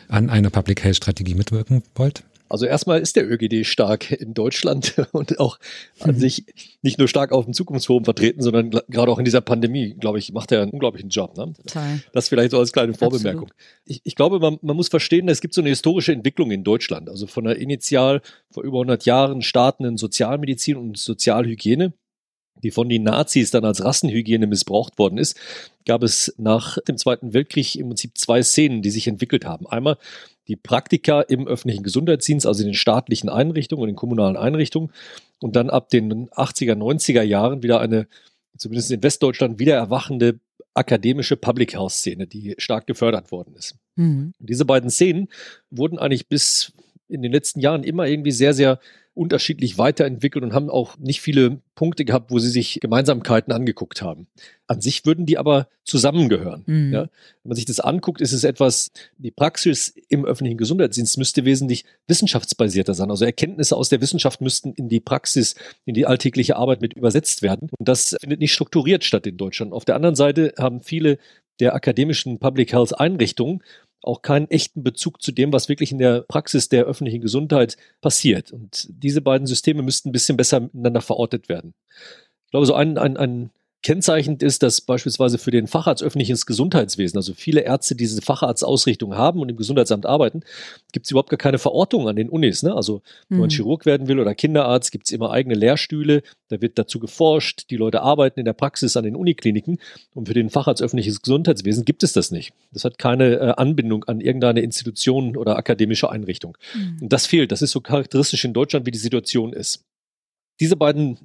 [0.08, 2.23] an einer Public Health Strategie mitwirken wollt?
[2.49, 5.59] Also erstmal ist der ÖGD stark in Deutschland und auch
[5.99, 6.19] an mhm.
[6.19, 6.45] sich
[6.81, 10.33] nicht nur stark auf dem Zukunftsforum vertreten, sondern gerade auch in dieser Pandemie, glaube ich,
[10.33, 11.38] macht er einen unglaublichen Job.
[11.38, 11.53] Ne?
[11.53, 12.01] Total.
[12.12, 13.51] Das vielleicht so als kleine Vorbemerkung.
[13.85, 17.09] Ich, ich, glaube, man, man, muss verstehen, es gibt so eine historische Entwicklung in Deutschland.
[17.09, 21.93] Also von der initial vor über 100 Jahren startenden Sozialmedizin und Sozialhygiene
[22.63, 25.38] die von den Nazis dann als Rassenhygiene missbraucht worden ist,
[25.85, 29.67] gab es nach dem Zweiten Weltkrieg im Prinzip zwei Szenen, die sich entwickelt haben.
[29.67, 29.97] Einmal
[30.49, 34.91] die Praktika im öffentlichen Gesundheitsdienst, also in den staatlichen Einrichtungen und in kommunalen Einrichtungen.
[35.39, 38.07] Und dann ab den 80er, 90er Jahren wieder eine,
[38.57, 40.39] zumindest in Westdeutschland, wieder erwachende
[40.73, 43.75] akademische Public Health Szene, die stark gefördert worden ist.
[43.95, 44.33] Mhm.
[44.39, 45.27] diese beiden Szenen
[45.69, 46.71] wurden eigentlich bis
[47.09, 48.79] in den letzten Jahren immer irgendwie sehr, sehr
[49.19, 54.27] unterschiedlich weiterentwickelt und haben auch nicht viele Punkte gehabt, wo sie sich Gemeinsamkeiten angeguckt haben.
[54.65, 56.63] An sich würden die aber zusammengehören.
[56.65, 56.93] Mhm.
[56.93, 57.01] Ja?
[57.43, 61.84] Wenn man sich das anguckt, ist es etwas, die Praxis im öffentlichen Gesundheitsdienst müsste wesentlich
[62.08, 63.12] wissenschaftsbasierter sein.
[63.12, 67.41] Also Erkenntnisse aus der Wissenschaft müssten in die Praxis, in die alltägliche Arbeit mit übersetzt
[67.41, 67.69] werden.
[67.77, 69.73] Und das findet nicht strukturiert statt in Deutschland.
[69.73, 71.17] Auf der anderen Seite haben viele
[71.60, 73.63] der akademischen Public Health Einrichtungen
[74.01, 78.51] auch keinen echten Bezug zu dem, was wirklich in der Praxis der öffentlichen Gesundheit passiert.
[78.51, 81.73] Und diese beiden Systeme müssten ein bisschen besser miteinander verortet werden.
[82.45, 87.17] Ich glaube, so ein, ein, ein Kennzeichnend ist, dass beispielsweise für den Facharzt öffentliches Gesundheitswesen,
[87.17, 90.41] also viele Ärzte diese Facharztausrichtung haben und im Gesundheitsamt arbeiten,
[90.91, 92.61] gibt es überhaupt gar keine Verortung an den Unis.
[92.61, 92.75] Ne?
[92.75, 93.53] Also wenn man mhm.
[93.53, 97.77] Chirurg werden will oder Kinderarzt, gibt es immer eigene Lehrstühle, da wird dazu geforscht, die
[97.77, 99.79] Leute arbeiten in der Praxis an den Unikliniken
[100.13, 102.53] und für den Facharzt öffentliches Gesundheitswesen gibt es das nicht.
[102.73, 106.57] Das hat keine äh, Anbindung an irgendeine Institution oder akademische Einrichtung.
[106.75, 107.03] Mhm.
[107.03, 109.85] Und das fehlt, das ist so charakteristisch in Deutschland, wie die Situation ist.
[110.59, 111.17] Diese beiden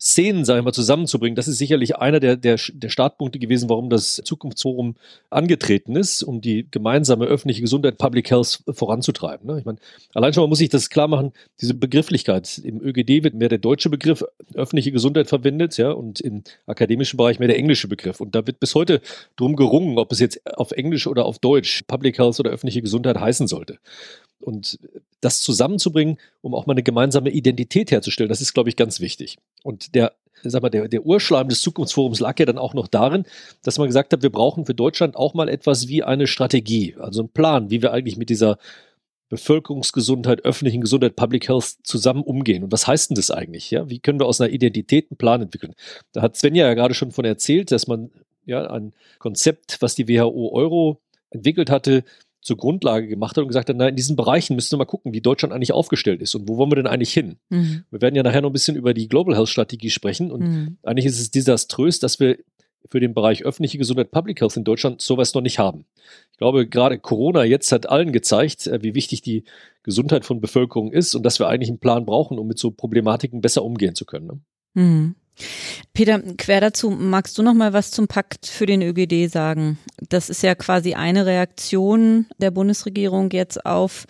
[0.00, 1.34] Szenen, sage ich mal, zusammenzubringen.
[1.34, 4.94] Das ist sicherlich einer der, der, der Startpunkte gewesen, warum das Zukunftsforum
[5.28, 9.46] angetreten ist, um die gemeinsame öffentliche Gesundheit, Public Health voranzutreiben.
[9.46, 9.58] Ne?
[9.58, 9.78] Ich meine,
[10.14, 12.58] allein schon mal muss ich das klar machen, diese Begrifflichkeit.
[12.58, 17.38] Im ÖGD wird mehr der deutsche Begriff öffentliche Gesundheit verwendet, ja, und im akademischen Bereich
[17.40, 18.20] mehr der englische Begriff.
[18.20, 19.00] Und da wird bis heute
[19.36, 23.18] drum gerungen, ob es jetzt auf Englisch oder auf Deutsch Public Health oder öffentliche Gesundheit
[23.18, 23.78] heißen sollte.
[24.40, 24.78] Und
[25.20, 29.36] das zusammenzubringen, um auch mal eine gemeinsame Identität herzustellen, das ist, glaube ich, ganz wichtig.
[29.62, 33.24] Und der, sag mal, der, der Urschleim des Zukunftsforums lag ja dann auch noch darin,
[33.62, 37.22] dass man gesagt hat, wir brauchen für Deutschland auch mal etwas wie eine Strategie, also
[37.22, 38.58] einen Plan, wie wir eigentlich mit dieser
[39.28, 42.64] Bevölkerungsgesundheit, öffentlichen Gesundheit, Public Health zusammen umgehen.
[42.64, 43.70] Und was heißt denn das eigentlich?
[43.70, 43.88] Ja?
[43.90, 45.74] Wie können wir aus einer Identität einen Plan entwickeln?
[46.12, 48.10] Da hat Svenja ja gerade schon von erzählt, dass man
[48.46, 52.04] ja ein Konzept, was die WHO Euro entwickelt hatte,
[52.40, 55.12] zur Grundlage gemacht hat und gesagt hat, na, in diesen Bereichen müssen wir mal gucken,
[55.12, 57.36] wie Deutschland eigentlich aufgestellt ist und wo wollen wir denn eigentlich hin?
[57.48, 57.84] Mhm.
[57.90, 60.78] Wir werden ja nachher noch ein bisschen über die Global Health Strategie sprechen und mhm.
[60.82, 62.38] eigentlich ist es desaströs, dass wir
[62.90, 65.84] für den Bereich öffentliche Gesundheit, Public Health in Deutschland sowas noch nicht haben.
[66.32, 69.44] Ich glaube, gerade Corona jetzt hat allen gezeigt, äh, wie wichtig die
[69.82, 73.40] Gesundheit von Bevölkerung ist und dass wir eigentlich einen Plan brauchen, um mit so Problematiken
[73.40, 74.26] besser umgehen zu können.
[74.26, 74.40] Ne?
[74.74, 75.14] Mhm.
[75.92, 79.78] Peter, quer dazu, magst du noch mal was zum Pakt für den ÖGD sagen?
[80.08, 84.06] Das ist ja quasi eine Reaktion der Bundesregierung jetzt auf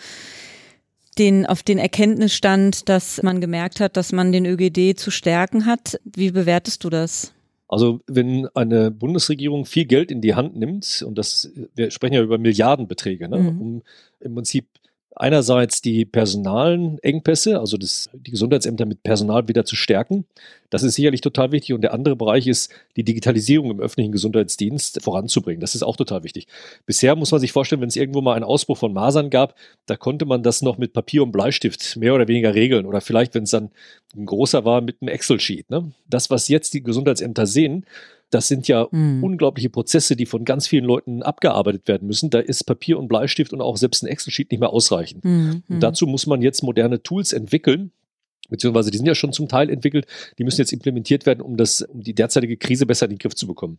[1.19, 6.01] den, auf den Erkenntnisstand, dass man gemerkt hat, dass man den ÖGD zu stärken hat.
[6.05, 7.33] Wie bewertest du das?
[7.69, 12.23] Also wenn eine Bundesregierung viel Geld in die Hand nimmt, und das, wir sprechen ja
[12.23, 13.61] über Milliardenbeträge, ne, mhm.
[13.61, 13.83] um
[14.21, 14.67] im Prinzip
[15.19, 20.25] einerseits die personalen Engpässe, also das, die Gesundheitsämter mit Personal wieder zu stärken.
[20.71, 21.75] Das ist sicherlich total wichtig.
[21.75, 25.61] Und der andere Bereich ist, die Digitalisierung im öffentlichen Gesundheitsdienst voranzubringen.
[25.61, 26.47] Das ist auch total wichtig.
[26.87, 29.55] Bisher muss man sich vorstellen, wenn es irgendwo mal einen Ausbruch von Masern gab,
[29.87, 32.87] da konnte man das noch mit Papier und Bleistift mehr oder weniger regeln.
[32.87, 33.71] Oder vielleicht, wenn es dann
[34.17, 35.71] ein großer war, mit einem Excel-Sheet.
[35.71, 35.93] Ne?
[36.09, 37.85] Das, was jetzt die Gesundheitsämter sehen,
[38.31, 39.25] das sind ja mhm.
[39.25, 42.31] unglaubliche Prozesse, die von ganz vielen Leuten abgearbeitet werden müssen.
[42.31, 45.25] Da ist Papier und Bleistift und auch selbst ein Excel-Sheet nicht mehr ausreichend.
[45.25, 45.63] Mhm.
[45.69, 47.93] Und dazu muss man jetzt moderne Tools entwickeln,
[48.49, 50.07] beziehungsweise die sind ja schon zum Teil entwickelt,
[50.39, 53.35] die müssen jetzt implementiert werden, um das, um die derzeitige Krise besser in den Griff
[53.35, 53.79] zu bekommen.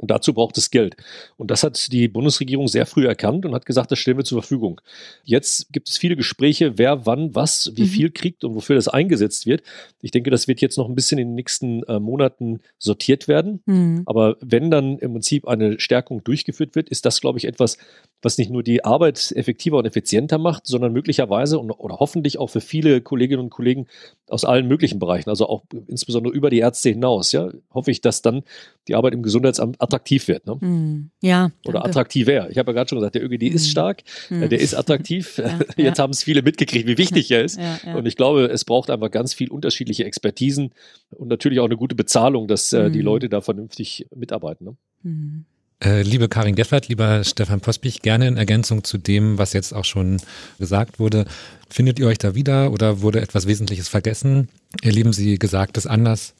[0.00, 0.96] Und dazu braucht es Geld.
[1.36, 4.40] Und das hat die Bundesregierung sehr früh erkannt und hat gesagt, das stellen wir zur
[4.40, 4.80] Verfügung.
[5.24, 7.86] Jetzt gibt es viele Gespräche, wer wann was, wie mhm.
[7.86, 9.62] viel kriegt und wofür das eingesetzt wird.
[10.00, 13.60] Ich denke, das wird jetzt noch ein bisschen in den nächsten äh, Monaten sortiert werden.
[13.66, 14.02] Mhm.
[14.06, 17.76] Aber wenn dann im Prinzip eine Stärkung durchgeführt wird, ist das, glaube ich, etwas,
[18.22, 22.48] was nicht nur die Arbeit effektiver und effizienter macht, sondern möglicherweise und, oder hoffentlich auch
[22.48, 23.86] für viele Kolleginnen und Kollegen
[24.28, 28.22] aus allen möglichen Bereichen, also auch insbesondere über die Ärzte hinaus, ja, hoffe ich, dass
[28.22, 28.42] dann
[28.88, 30.46] die Arbeit im Gesundheitsamt attraktiv wird.
[30.46, 30.54] Ne?
[30.54, 31.50] Mm, ja.
[31.66, 32.50] Oder attraktiver.
[32.50, 33.54] Ich habe ja gerade schon gesagt, der ÖGD mm.
[33.56, 34.48] ist stark, mm.
[34.48, 35.40] der ist attraktiv.
[35.50, 36.02] Ja, Jetzt ja.
[36.02, 37.58] haben es viele mitgekriegt, wie wichtig er ist.
[37.58, 40.72] Ja, und ich glaube, es braucht einfach ganz viel unterschiedliche Expertisen
[41.10, 43.00] und natürlich auch eine gute Bezahlung, dass äh, die.
[43.00, 44.64] Leute da vernünftig mitarbeiten.
[44.64, 45.10] Ne?
[45.10, 45.44] Mm.
[45.82, 49.86] Äh, liebe Karin Geffert, lieber Stefan Pospich, gerne in Ergänzung zu dem, was jetzt auch
[49.86, 50.18] schon
[50.58, 51.24] gesagt wurde.
[51.70, 54.48] Findet ihr euch da wieder oder wurde etwas Wesentliches vergessen?
[54.82, 56.34] Erleben Sie Gesagtes anders?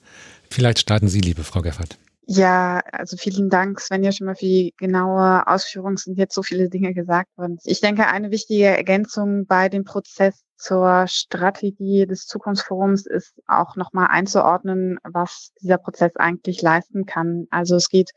[0.51, 1.97] Vielleicht starten Sie, liebe Frau Geffert.
[2.33, 5.95] Ja, also vielen Dank, Svenja, schon mal für die genaue Ausführung.
[5.95, 7.59] Es sind jetzt so viele Dinge gesagt worden.
[7.64, 14.09] Ich denke, eine wichtige Ergänzung bei dem Prozess zur Strategie des Zukunftsforums ist auch nochmal
[14.11, 17.46] einzuordnen, was dieser Prozess eigentlich leisten kann.
[17.51, 18.11] Also es geht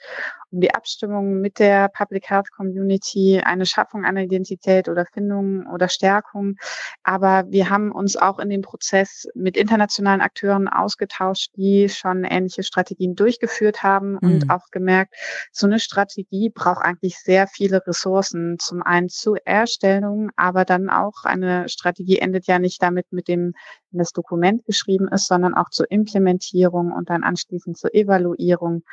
[0.53, 5.87] um die Abstimmung mit der Public Health Community, eine Schaffung einer Identität oder Findung oder
[5.87, 6.57] Stärkung.
[7.03, 12.63] Aber wir haben uns auch in dem Prozess mit internationalen Akteuren ausgetauscht, die schon ähnliche
[12.63, 14.19] Strategien durchgeführt haben mhm.
[14.21, 15.15] und auch gemerkt,
[15.51, 18.59] so eine Strategie braucht eigentlich sehr viele Ressourcen.
[18.59, 23.53] Zum einen zur Erstellung, aber dann auch eine Strategie endet ja nicht damit mit dem,
[23.91, 28.83] wenn das Dokument geschrieben ist, sondern auch zur Implementierung und dann anschließend zur Evaluierung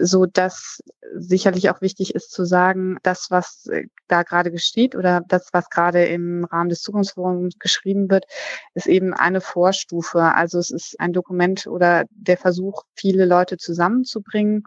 [0.00, 0.80] so dass
[1.14, 5.70] sicherlich auch wichtig ist zu sagen, das, was äh, da gerade geschieht oder das, was
[5.70, 8.26] gerade im Rahmen des Zukunftsforums geschrieben wird,
[8.74, 10.20] ist eben eine Vorstufe.
[10.20, 14.64] Also es ist ein Dokument oder der Versuch, viele Leute zusammenzubringen.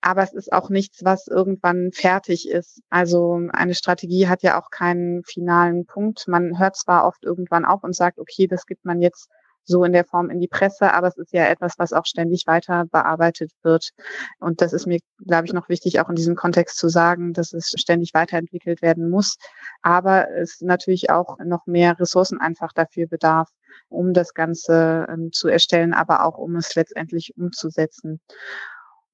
[0.00, 2.82] Aber es ist auch nichts, was irgendwann fertig ist.
[2.90, 6.28] Also eine Strategie hat ja auch keinen finalen Punkt.
[6.28, 9.28] Man hört zwar oft irgendwann auf und sagt, okay, das gibt man jetzt
[9.66, 12.46] so in der Form in die Presse, aber es ist ja etwas, was auch ständig
[12.46, 13.90] weiter bearbeitet wird.
[14.38, 17.52] Und das ist mir, glaube ich, noch wichtig, auch in diesem Kontext zu sagen, dass
[17.52, 19.36] es ständig weiterentwickelt werden muss,
[19.82, 23.50] aber es natürlich auch noch mehr Ressourcen einfach dafür bedarf,
[23.88, 28.20] um das Ganze ähm, zu erstellen, aber auch um es letztendlich umzusetzen.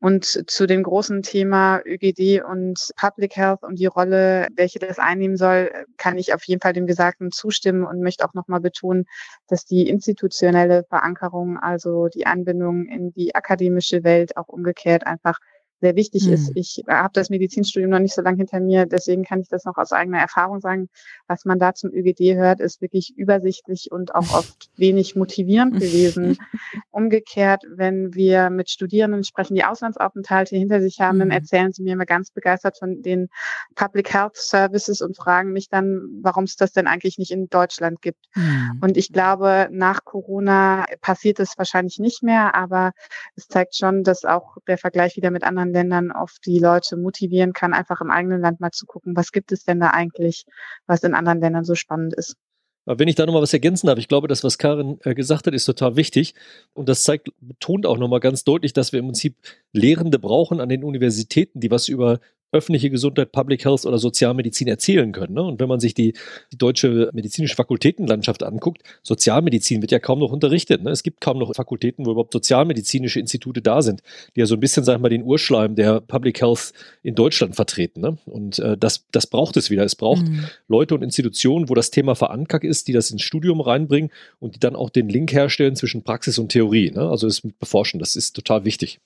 [0.02, 5.36] Und zu dem großen Thema ÖGD und Public Health und die Rolle, welche das einnehmen
[5.36, 9.04] soll, kann ich auf jeden Fall dem Gesagten zustimmen und möchte auch nochmal betonen,
[9.46, 15.38] dass die institutionelle Verankerung, also die Anbindung in die akademische Welt auch umgekehrt einfach
[15.82, 16.32] sehr wichtig mhm.
[16.32, 16.46] ist.
[16.46, 16.52] Hm.
[16.54, 19.76] Ich habe das Medizinstudium noch nicht so lange hinter mir, deswegen kann ich das noch
[19.76, 20.88] aus eigener Erfahrung sagen.
[21.26, 26.38] Was man da zum ÖGD hört, ist wirklich übersichtlich und auch oft wenig motivierend gewesen.
[26.90, 31.20] Umgekehrt, wenn wir mit Studierenden sprechen, die Auslandsaufenthalte hinter sich haben, mhm.
[31.20, 31.36] dann hm.
[31.38, 33.28] erzählen sie mir immer ganz begeistert von den
[33.74, 38.00] Public Health Services und fragen mich dann, warum es das denn eigentlich nicht in Deutschland
[38.02, 38.24] gibt.
[38.36, 38.78] Mhm.
[38.80, 42.92] Und ich glaube, nach Corona passiert es wahrscheinlich nicht mehr, aber
[43.34, 47.72] es zeigt schon, dass auch der Vergleich wieder mit Ländern oft die Leute motivieren kann,
[47.72, 50.44] einfach im eigenen Land mal zu gucken, was gibt es denn da eigentlich,
[50.86, 52.36] was in anderen Ländern so spannend ist.
[52.84, 55.54] Wenn ich da nochmal was ergänzen darf, ich glaube, das, was Karin äh, gesagt hat,
[55.54, 56.34] ist total wichtig.
[56.72, 59.36] Und das zeigt, betont auch nochmal ganz deutlich, dass wir im Prinzip
[59.72, 62.18] Lehrende brauchen an den Universitäten, die was über
[62.52, 65.34] öffentliche Gesundheit, Public Health oder Sozialmedizin erzählen können.
[65.34, 65.42] Ne?
[65.42, 66.12] Und wenn man sich die,
[66.52, 70.82] die, deutsche medizinische Fakultätenlandschaft anguckt, Sozialmedizin wird ja kaum noch unterrichtet.
[70.82, 70.90] Ne?
[70.90, 74.02] Es gibt kaum noch Fakultäten, wo überhaupt sozialmedizinische Institute da sind,
[74.36, 77.56] die ja so ein bisschen, sagen wir mal, den Urschleim der Public Health in Deutschland
[77.56, 78.02] vertreten.
[78.02, 78.18] Ne?
[78.26, 79.84] Und äh, das, das braucht es wieder.
[79.84, 80.44] Es braucht mhm.
[80.68, 84.10] Leute und Institutionen, wo das Thema verankert ist, die das ins Studium reinbringen
[84.40, 86.90] und die dann auch den Link herstellen zwischen Praxis und Theorie.
[86.90, 87.08] Ne?
[87.08, 89.00] Also das mit beforschen, das ist total wichtig.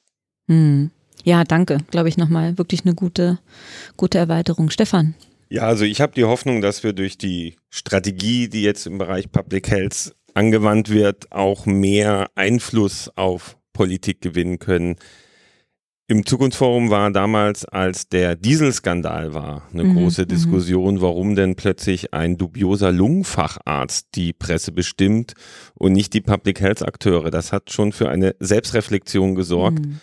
[0.48, 0.90] Mhm.
[1.24, 2.58] Ja, danke, glaube ich nochmal.
[2.58, 3.38] Wirklich eine gute,
[3.96, 4.70] gute Erweiterung.
[4.70, 5.14] Stefan.
[5.48, 9.30] Ja, also ich habe die Hoffnung, dass wir durch die Strategie, die jetzt im Bereich
[9.30, 14.96] Public Health angewandt wird, auch mehr Einfluss auf Politik gewinnen können.
[16.08, 20.28] Im Zukunftsforum war damals, als der Dieselskandal war, eine mhm, große mhm.
[20.28, 25.34] Diskussion, warum denn plötzlich ein dubioser Lungenfacharzt die Presse bestimmt
[25.74, 27.30] und nicht die Public Health Akteure.
[27.32, 29.84] Das hat schon für eine Selbstreflexion gesorgt.
[29.84, 30.00] Mhm.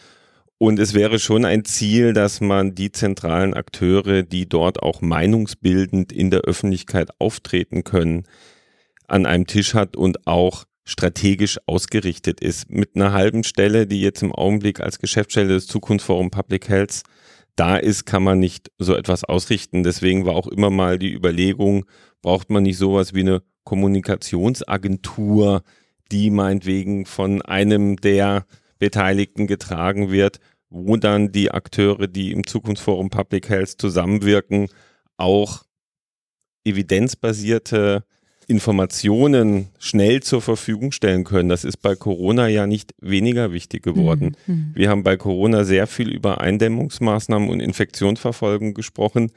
[0.58, 6.12] Und es wäre schon ein Ziel, dass man die zentralen Akteure, die dort auch meinungsbildend
[6.12, 8.24] in der Öffentlichkeit auftreten können,
[9.08, 12.70] an einem Tisch hat und auch strategisch ausgerichtet ist.
[12.70, 17.04] Mit einer halben Stelle, die jetzt im Augenblick als Geschäftsstelle des Zukunftsforum Public Health
[17.56, 19.84] da ist, kann man nicht so etwas ausrichten.
[19.84, 21.86] Deswegen war auch immer mal die Überlegung,
[22.22, 25.64] braucht man nicht sowas wie eine Kommunikationsagentur,
[26.12, 28.46] die meinetwegen von einem der
[28.84, 34.68] Beteiligten getragen wird, wo dann die Akteure, die im Zukunftsforum Public Health zusammenwirken,
[35.16, 35.64] auch
[36.66, 38.04] evidenzbasierte
[38.46, 41.48] Informationen schnell zur Verfügung stellen können.
[41.48, 44.36] Das ist bei Corona ja nicht weniger wichtig geworden.
[44.48, 44.54] Mhm.
[44.54, 44.72] mhm.
[44.74, 49.32] Wir haben bei Corona sehr viel über Eindämmungsmaßnahmen und Infektionsverfolgung gesprochen.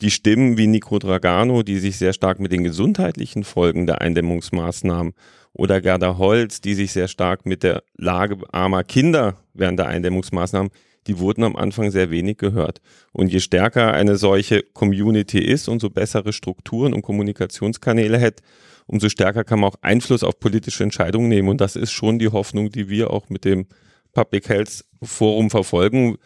[0.00, 5.12] Die Stimmen wie Nico Dragano, die sich sehr stark mit den gesundheitlichen Folgen der Eindämmungsmaßnahmen
[5.58, 10.70] oder Gerda Holz, die sich sehr stark mit der Lage armer Kinder während der Eindämmungsmaßnahmen
[11.08, 12.80] die wurden am Anfang sehr wenig gehört.
[13.12, 18.42] Und je stärker eine solche Community ist und so bessere Strukturen und Kommunikationskanäle hat,
[18.86, 21.48] umso stärker kann man auch Einfluss auf politische Entscheidungen nehmen.
[21.48, 23.66] Und das ist schon die Hoffnung, die wir auch mit dem
[24.12, 26.18] Public Health Forum verfolgen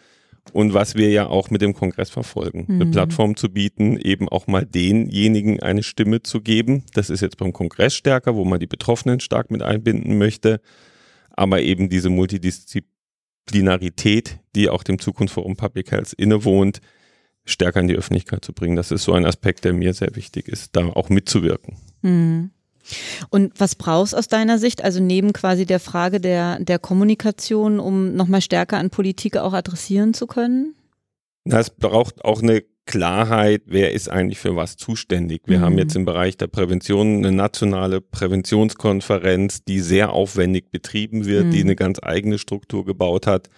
[0.51, 2.65] und was wir ja auch mit dem Kongress verfolgen.
[2.67, 2.81] Mhm.
[2.81, 6.83] Eine Plattform zu bieten, eben auch mal denjenigen eine Stimme zu geben.
[6.93, 10.59] Das ist jetzt beim Kongress stärker, wo man die Betroffenen stark mit einbinden möchte.
[11.35, 12.93] Aber eben diese Multidisziplin
[13.45, 16.79] Disziplinarität, die auch dem Zukunftsforum Public Health innewohnt,
[17.45, 18.75] stärker in die Öffentlichkeit zu bringen.
[18.75, 21.77] Das ist so ein Aspekt, der mir sehr wichtig ist, da auch mitzuwirken.
[22.01, 22.51] Mhm.
[23.29, 28.15] Und was brauchst aus deiner Sicht, also neben quasi der Frage der, der Kommunikation, um
[28.15, 30.75] nochmal stärker an Politik auch adressieren zu können?
[31.45, 35.43] Na, es braucht auch eine Klarheit, wer ist eigentlich für was zuständig.
[35.45, 35.63] Wir mhm.
[35.63, 41.51] haben jetzt im Bereich der Prävention eine nationale Präventionskonferenz, die sehr aufwendig betrieben wird, mhm.
[41.51, 43.49] die eine ganz eigene Struktur gebaut hat.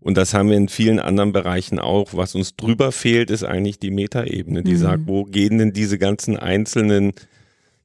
[0.00, 2.14] Und das haben wir in vielen anderen Bereichen auch.
[2.14, 4.78] Was uns drüber fehlt, ist eigentlich die Metaebene, die mhm.
[4.78, 7.12] sagt, wo gehen denn diese ganzen einzelnen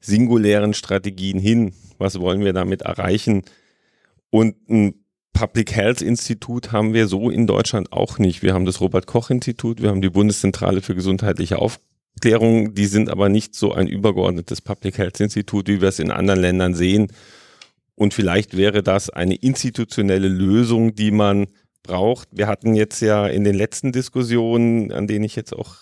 [0.06, 1.74] singulären Strategien hin?
[1.98, 3.44] Was wollen wir damit erreichen?
[4.30, 8.42] Und ein Public Health Institut haben wir so in Deutschland auch nicht.
[8.42, 13.10] Wir haben das Robert Koch Institut, wir haben die Bundeszentrale für gesundheitliche Aufklärung, die sind
[13.10, 17.08] aber nicht so ein übergeordnetes Public Health Institut, wie wir es in anderen Ländern sehen.
[17.96, 21.48] Und vielleicht wäre das eine institutionelle Lösung, die man
[21.84, 22.30] braucht.
[22.32, 25.76] Wir hatten jetzt ja in den letzten Diskussionen, an denen ich jetzt auch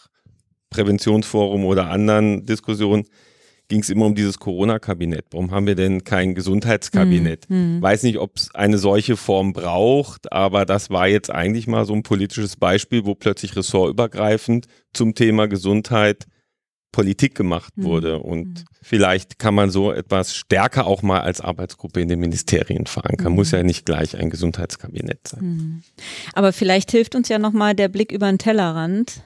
[0.70, 3.06] Präventionsforum oder anderen Diskussionen
[3.70, 5.26] ging es immer um dieses Corona-Kabinett.
[5.32, 7.50] Warum haben wir denn kein Gesundheitskabinett?
[7.50, 7.82] Mhm.
[7.82, 11.94] Weiß nicht, ob es eine solche Form braucht, aber das war jetzt eigentlich mal so
[11.94, 16.28] ein politisches Beispiel, wo plötzlich ressortübergreifend zum Thema Gesundheit
[16.94, 17.84] Politik gemacht hm.
[17.84, 18.20] wurde.
[18.20, 18.66] Und mhm.
[18.82, 23.34] vielleicht kann man so etwas stärker auch mal als Arbeitsgruppe in den Ministerien verankern.
[23.34, 23.36] Mhm.
[23.36, 25.44] Muss ja nicht gleich ein Gesundheitskabinett sein.
[25.44, 25.84] Mhm.
[26.34, 29.24] Aber vielleicht hilft uns ja nochmal der Blick über den Tellerrand.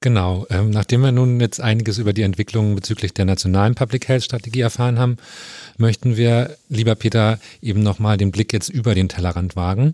[0.00, 0.46] Genau.
[0.48, 4.60] Ähm, nachdem wir nun jetzt einiges über die Entwicklung bezüglich der nationalen Public Health Strategie
[4.60, 5.16] erfahren haben,
[5.76, 9.92] möchten wir, lieber Peter, eben nochmal den Blick jetzt über den Tellerrand wagen.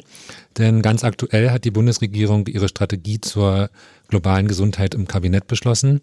[0.58, 3.70] Denn ganz aktuell hat die Bundesregierung ihre Strategie zur
[4.08, 6.02] globalen Gesundheit im Kabinett beschlossen.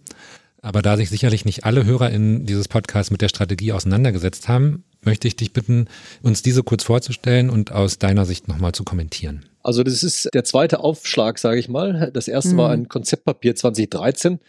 [0.64, 5.28] Aber da sich sicherlich nicht alle HörerInnen dieses Podcasts mit der Strategie auseinandergesetzt haben, möchte
[5.28, 5.88] ich dich bitten,
[6.24, 9.46] uns diese kurz vorzustellen und aus deiner Sicht nochmal zu kommentieren.
[9.64, 12.12] Also das ist der zweite Aufschlag, sage ich mal.
[12.14, 12.58] Das erste mhm.
[12.58, 14.40] war ein Konzeptpapier 2013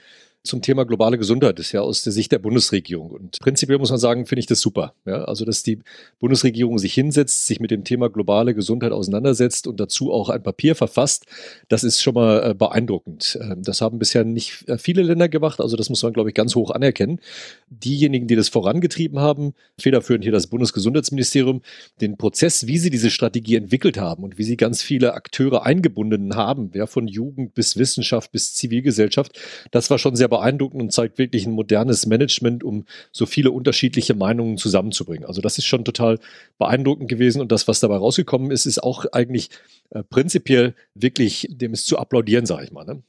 [0.45, 3.11] zum Thema globale Gesundheit ist ja aus der Sicht der Bundesregierung.
[3.11, 4.95] Und prinzipiell muss man sagen, finde ich das super.
[5.07, 5.79] Ja, also, dass die
[6.19, 10.75] Bundesregierung sich hinsetzt, sich mit dem Thema globale Gesundheit auseinandersetzt und dazu auch ein Papier
[10.75, 11.27] verfasst,
[11.69, 13.39] das ist schon mal äh, beeindruckend.
[13.41, 16.35] Ähm, das haben bisher nicht äh, viele Länder gemacht, also das muss man, glaube ich,
[16.35, 17.21] ganz hoch anerkennen.
[17.69, 21.63] Diejenigen, die das vorangetrieben haben, federführend hier das Bundesgesundheitsministerium,
[22.01, 26.35] den Prozess, wie sie diese Strategie entwickelt haben und wie sie ganz viele Akteure eingebunden
[26.35, 29.39] haben, ja, von Jugend bis Wissenschaft bis Zivilgesellschaft,
[29.71, 34.15] das war schon sehr beeindruckend und zeigt wirklich ein modernes Management, um so viele unterschiedliche
[34.15, 35.27] Meinungen zusammenzubringen.
[35.27, 36.19] Also das ist schon total
[36.59, 39.51] beeindruckend gewesen und das, was dabei rausgekommen ist, ist auch eigentlich
[39.91, 42.87] äh, prinzipiell wirklich, dem ist zu applaudieren, sage ich mal.
[42.87, 43.03] Ne?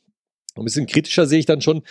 [0.56, 1.82] Ein bisschen kritischer sehe ich dann schon,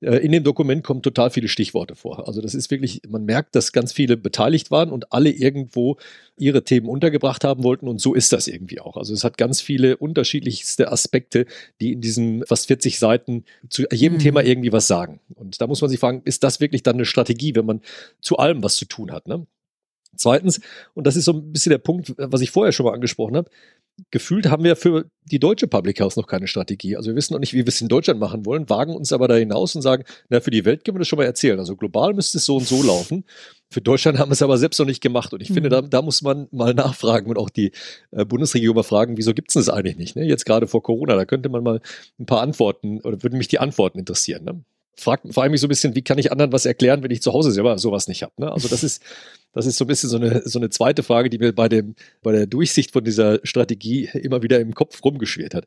[0.00, 2.26] äh, in dem Dokument kommen total viele Stichworte vor.
[2.26, 5.96] Also das ist wirklich, man merkt, dass ganz viele beteiligt waren und alle irgendwo
[6.38, 8.96] ihre Themen untergebracht haben wollten und so ist das irgendwie auch.
[8.96, 11.46] Also es hat ganz viele unterschiedlichste Aspekte,
[11.80, 14.22] die in diesen fast 40 Seiten zu jedem mhm.
[14.22, 15.20] Thema irgendwie was sagen.
[15.34, 17.80] Und da muss man sich fragen, ist das wirklich dann eine Strategie, wenn man
[18.20, 19.28] zu allem was zu tun hat?
[19.28, 19.46] Ne?
[20.16, 20.60] Zweitens,
[20.94, 23.50] und das ist so ein bisschen der Punkt, was ich vorher schon mal angesprochen habe,
[24.10, 26.96] gefühlt haben wir für die deutsche Public Health noch keine Strategie.
[26.96, 29.26] Also wir wissen noch nicht, wie wir es in Deutschland machen wollen, wagen uns aber
[29.26, 31.58] da hinaus und sagen, na, für die Welt können wir das schon mal erzählen.
[31.58, 33.24] Also global müsste es so und so laufen.
[33.70, 35.32] Für Deutschland haben wir es aber selbst noch nicht gemacht.
[35.32, 35.54] Und ich mhm.
[35.54, 37.72] finde, da, da, muss man mal nachfragen und auch die
[38.10, 40.16] äh, Bundesregierung mal fragen, wieso gibt es das eigentlich nicht?
[40.16, 40.24] Ne?
[40.24, 41.80] Jetzt gerade vor Corona, da könnte man mal
[42.18, 44.44] ein paar Antworten oder würden mich die Antworten interessieren.
[44.44, 44.62] Ne?
[44.96, 47.32] Frag, frage mich so ein bisschen, wie kann ich anderen was erklären, wenn ich zu
[47.32, 48.32] Hause selber sowas nicht habe.
[48.38, 48.50] Ne?
[48.50, 49.02] Also das ist,
[49.52, 51.94] das ist so ein bisschen so eine, so eine zweite Frage, die mir bei, dem,
[52.22, 55.66] bei der Durchsicht von dieser Strategie immer wieder im Kopf rumgeschwert hat.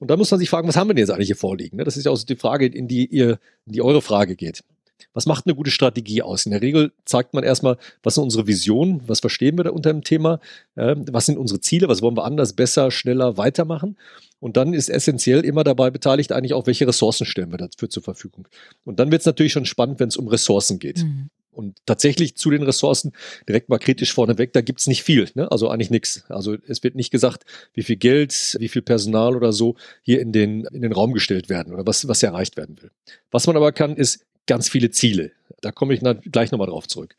[0.00, 1.76] Und da muss man sich fragen, was haben wir denn jetzt eigentlich hier vorliegen?
[1.76, 1.84] Ne?
[1.84, 4.64] Das ist ja auch so die Frage, in die ihr, in die eure Frage geht.
[5.12, 6.46] Was macht eine gute Strategie aus?
[6.46, 9.92] In der Regel zeigt man erstmal, was sind unsere Visionen, was verstehen wir da unter
[9.92, 10.40] dem Thema,
[10.74, 13.96] äh, was sind unsere Ziele, was wollen wir anders, besser, schneller weitermachen.
[14.40, 18.02] Und dann ist essentiell immer dabei beteiligt eigentlich auch, welche Ressourcen stellen wir dafür zur
[18.02, 18.48] Verfügung.
[18.84, 21.04] Und dann wird es natürlich schon spannend, wenn es um Ressourcen geht.
[21.04, 21.30] Mhm.
[21.54, 23.12] Und tatsächlich zu den Ressourcen,
[23.48, 25.50] direkt mal kritisch vorneweg, da gibt's nicht viel, ne?
[25.52, 26.24] also eigentlich nichts.
[26.28, 30.32] Also es wird nicht gesagt, wie viel Geld, wie viel Personal oder so hier in
[30.32, 32.90] den, in den Raum gestellt werden oder was, was erreicht werden will.
[33.30, 35.32] Was man aber kann, ist ganz viele Ziele.
[35.60, 37.16] Da komme ich gleich nochmal drauf zurück.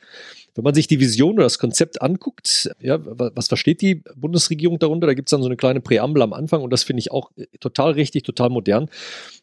[0.55, 5.07] Wenn man sich die Vision oder das Konzept anguckt, ja, was versteht die Bundesregierung darunter?
[5.07, 7.32] Da gibt es dann so eine kleine Präambel am Anfang und das finde ich auch
[7.36, 8.89] äh, total richtig, total modern.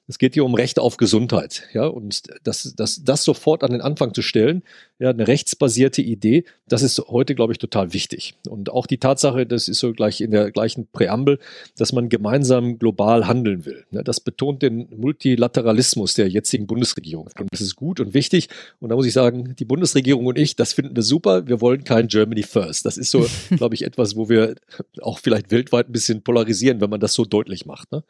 [0.09, 1.68] Es geht hier um Recht auf Gesundheit.
[1.74, 4.62] Ja, und das, das, das sofort an den Anfang zu stellen,
[4.99, 8.35] ja, eine rechtsbasierte Idee, das ist heute, glaube ich, total wichtig.
[8.49, 11.39] Und auch die Tatsache, das ist so gleich in der gleichen Präambel,
[11.76, 13.85] dass man gemeinsam global handeln will.
[13.91, 17.28] Ja, das betont den Multilateralismus der jetzigen Bundesregierung.
[17.39, 18.49] Und das ist gut und wichtig.
[18.81, 21.47] Und da muss ich sagen, die Bundesregierung und ich, das finden wir super.
[21.47, 22.85] Wir wollen kein Germany First.
[22.85, 24.55] Das ist so, glaube ich, etwas, wo wir
[25.01, 27.93] auch vielleicht weltweit ein bisschen polarisieren, wenn man das so deutlich macht.
[27.93, 28.03] Ne?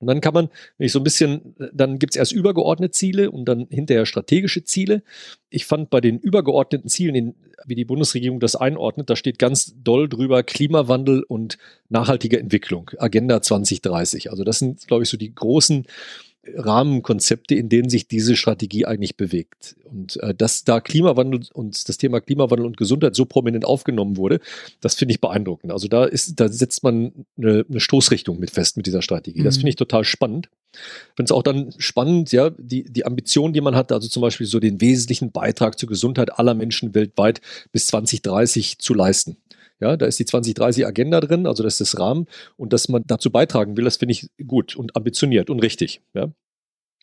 [0.00, 3.30] Und dann kann man, wenn ich so ein bisschen, dann gibt es erst übergeordnete Ziele
[3.30, 5.02] und dann hinterher strategische Ziele.
[5.50, 7.34] Ich fand bei den übergeordneten Zielen,
[7.66, 13.42] wie die Bundesregierung das einordnet, da steht ganz doll drüber Klimawandel und nachhaltige Entwicklung, Agenda
[13.42, 14.30] 2030.
[14.30, 15.86] Also das sind, glaube ich, so die großen
[16.56, 19.76] Rahmenkonzepte, in denen sich diese Strategie eigentlich bewegt.
[19.84, 24.40] Und äh, dass da Klimawandel und das Thema Klimawandel und Gesundheit so prominent aufgenommen wurde,
[24.80, 25.72] das finde ich beeindruckend.
[25.72, 29.40] Also da ist, da setzt man eine, eine Stoßrichtung mit fest mit dieser Strategie.
[29.40, 29.44] Mhm.
[29.44, 30.48] Das finde ich total spannend.
[30.72, 34.20] Ich finde es auch dann spannend, ja, die, die Ambition, die man hat, also zum
[34.20, 37.40] Beispiel so den wesentlichen Beitrag zur Gesundheit aller Menschen weltweit
[37.72, 39.38] bis 2030 zu leisten.
[39.80, 42.26] Ja, da ist die 2030 Agenda drin, also das ist das Rahmen.
[42.56, 46.02] Und dass man dazu beitragen will, das finde ich gut und ambitioniert und richtig.
[46.14, 46.32] Ja.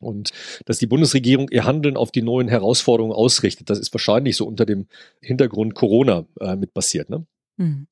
[0.01, 0.32] Und
[0.65, 4.65] dass die Bundesregierung ihr Handeln auf die neuen Herausforderungen ausrichtet, das ist wahrscheinlich so unter
[4.65, 4.88] dem
[5.21, 7.09] Hintergrund Corona äh, mit passiert.
[7.09, 7.26] Ne?
[7.57, 7.88] Mhm.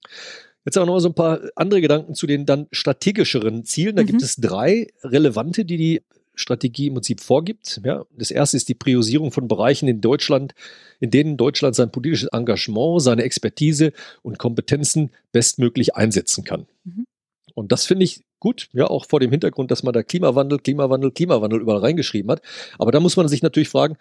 [0.65, 3.95] Jetzt aber noch mal so ein paar andere Gedanken zu den dann strategischeren Zielen.
[3.95, 4.07] Da mhm.
[4.07, 6.01] gibt es drei relevante, die die
[6.35, 7.81] Strategie im Prinzip vorgibt.
[7.83, 10.53] Ja, das erste ist die Priorisierung von Bereichen in Deutschland,
[10.99, 16.65] in denen Deutschland sein politisches Engagement, seine Expertise und Kompetenzen bestmöglich einsetzen kann.
[16.83, 17.05] Mhm.
[17.53, 21.11] Und das finde ich gut, ja, auch vor dem Hintergrund, dass man da Klimawandel, Klimawandel,
[21.11, 22.41] Klimawandel überall reingeschrieben hat.
[22.77, 23.95] Aber da muss man sich natürlich fragen,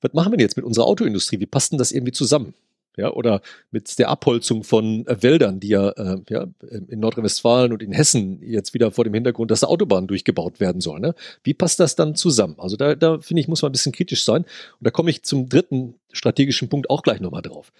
[0.00, 1.40] was machen wir jetzt mit unserer Autoindustrie?
[1.40, 2.54] Wie passt denn das irgendwie zusammen?
[2.96, 3.40] Ja, oder
[3.70, 6.46] mit der Abholzung von äh, Wäldern, die ja, äh, ja
[6.88, 11.02] in Nordrhein-Westfalen und in Hessen jetzt wieder vor dem Hintergrund, dass Autobahnen durchgebaut werden sollen.
[11.02, 11.14] Ne?
[11.42, 12.56] Wie passt das dann zusammen?
[12.58, 14.42] Also da, da finde ich, muss man ein bisschen kritisch sein.
[14.42, 17.72] Und da komme ich zum dritten strategischen Punkt auch gleich nochmal drauf.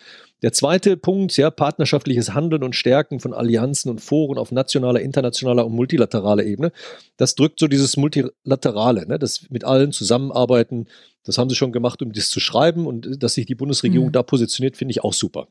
[0.42, 5.64] Der zweite Punkt, ja, partnerschaftliches Handeln und Stärken von Allianzen und Foren auf nationaler, internationaler
[5.66, 6.72] und multilateraler Ebene,
[7.16, 10.86] das drückt so dieses Multilaterale, ne, das mit allen zusammenarbeiten,
[11.24, 14.12] das haben sie schon gemacht, um das zu schreiben und dass sich die Bundesregierung mhm.
[14.12, 15.48] da positioniert, finde ich auch super.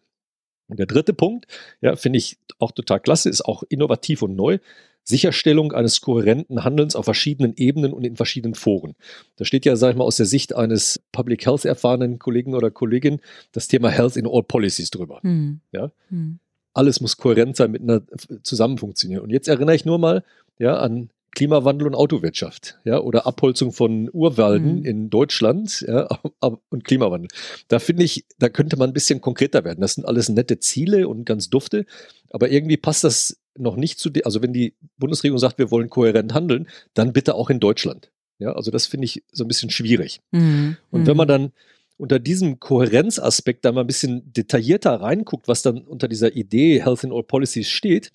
[0.68, 1.46] Und der dritte Punkt,
[1.82, 4.60] ja, finde ich auch total klasse, ist auch innovativ und neu.
[5.04, 8.96] Sicherstellung eines kohärenten Handelns auf verschiedenen Ebenen und in verschiedenen Foren.
[9.36, 12.72] Da steht ja, sag ich mal, aus der Sicht eines Public Health erfahrenen Kollegen oder
[12.72, 13.20] Kollegin
[13.52, 15.20] das Thema Health in All Policies drüber.
[15.24, 15.60] Mhm.
[15.72, 15.92] Ja?
[16.10, 16.40] Mhm.
[16.74, 18.06] Alles muss kohärent sein, miteinander
[18.42, 19.22] zusammen funktionieren.
[19.24, 20.24] Und jetzt erinnere ich nur mal
[20.58, 24.86] ja, an Klimawandel und Autowirtschaft, ja, oder Abholzung von Urwalden mhm.
[24.86, 26.08] in Deutschland, ja,
[26.70, 27.30] und Klimawandel.
[27.68, 29.82] Da finde ich, da könnte man ein bisschen konkreter werden.
[29.82, 31.86] Das sind alles nette Ziele und ganz dufte,
[32.30, 36.34] aber irgendwie passt das noch nicht zu, also wenn die Bundesregierung sagt, wir wollen kohärent
[36.34, 38.12] handeln, dann bitte auch in Deutschland.
[38.40, 40.20] Ja, also das finde ich so ein bisschen schwierig.
[40.32, 40.78] Mhm.
[40.90, 41.32] Und wenn man mhm.
[41.32, 41.52] dann
[41.98, 47.04] unter diesem Kohärenzaspekt da mal ein bisschen detaillierter reinguckt, was dann unter dieser Idee Health
[47.04, 48.12] in All Policies steht,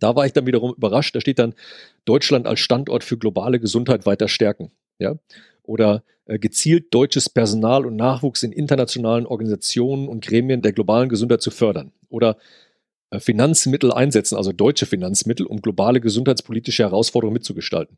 [0.00, 1.16] da war ich dann wiederum überrascht.
[1.16, 1.54] Da steht dann
[2.04, 4.70] Deutschland als Standort für globale Gesundheit weiter stärken.
[4.98, 5.16] Ja?
[5.62, 11.42] Oder äh, gezielt deutsches Personal und Nachwuchs in internationalen Organisationen und Gremien der globalen Gesundheit
[11.42, 11.92] zu fördern.
[12.08, 12.36] Oder
[13.16, 17.96] Finanzmittel einsetzen, also deutsche Finanzmittel, um globale gesundheitspolitische Herausforderungen mitzugestalten.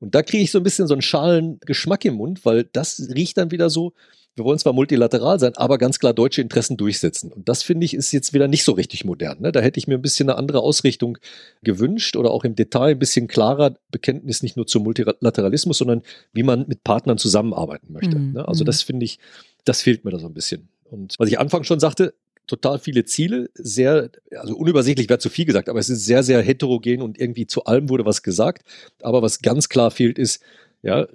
[0.00, 3.08] Und da kriege ich so ein bisschen so einen schalen Geschmack im Mund, weil das
[3.14, 3.94] riecht dann wieder so,
[4.34, 7.32] wir wollen zwar multilateral sein, aber ganz klar deutsche Interessen durchsetzen.
[7.32, 9.40] Und das finde ich ist jetzt wieder nicht so richtig modern.
[9.40, 9.52] Ne?
[9.52, 11.18] Da hätte ich mir ein bisschen eine andere Ausrichtung
[11.62, 16.42] gewünscht oder auch im Detail ein bisschen klarer Bekenntnis nicht nur zum Multilateralismus, sondern wie
[16.42, 18.18] man mit Partnern zusammenarbeiten möchte.
[18.18, 18.32] Mhm.
[18.32, 18.48] Ne?
[18.48, 18.66] Also mhm.
[18.66, 19.18] das finde ich,
[19.64, 20.68] das fehlt mir da so ein bisschen.
[20.84, 22.14] Und was ich Anfang schon sagte,
[22.46, 26.42] total viele Ziele, sehr, also unübersichtlich wäre zu viel gesagt, aber es ist sehr, sehr
[26.42, 28.62] heterogen und irgendwie zu allem wurde was gesagt.
[29.00, 30.42] Aber was ganz klar fehlt, ist,
[30.82, 31.06] ja,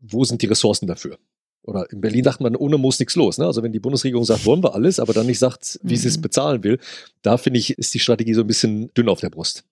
[0.00, 1.18] wo sind die Ressourcen dafür?
[1.66, 3.38] oder in Berlin sagt man, ohne muss nichts los.
[3.38, 3.44] Ne?
[3.44, 5.98] Also wenn die Bundesregierung sagt, wollen wir alles, aber dann nicht sagt, wie mhm.
[5.98, 6.22] sie es mhm.
[6.22, 6.78] bezahlen will,
[7.22, 9.64] da finde ich, ist die Strategie so ein bisschen dünn auf der Brust.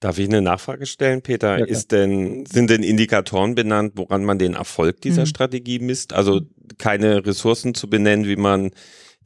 [0.00, 1.58] Darf ich eine Nachfrage stellen, Peter?
[1.58, 5.26] Ja, ist denn, sind denn Indikatoren benannt, woran man den Erfolg dieser mhm.
[5.26, 6.12] Strategie misst?
[6.12, 6.42] Also
[6.76, 8.70] keine Ressourcen zu benennen, wie man